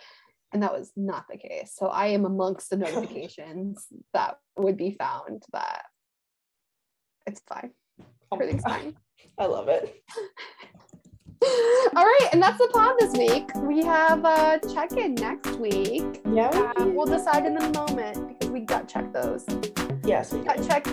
[0.51, 1.73] And that was not the case.
[1.75, 5.83] So I am amongst the notifications that would be found that
[7.27, 7.71] it's fine.
[7.99, 8.95] Oh Everything's fine.
[9.37, 10.03] I love it.
[11.43, 13.49] All right, and that's the pod this week.
[13.55, 16.21] We have a check-in next week.
[16.33, 16.49] Yeah.
[16.51, 19.45] We uh, we'll decide in a moment because we gut check those.
[20.03, 20.67] yes, we Gut do.
[20.67, 20.87] check,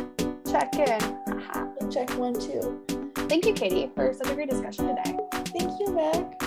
[0.50, 1.90] check in.
[1.90, 2.82] Check one, two.
[3.28, 5.16] Thank you, Katie, for such a great discussion today.
[5.56, 6.43] Thank you, Meg.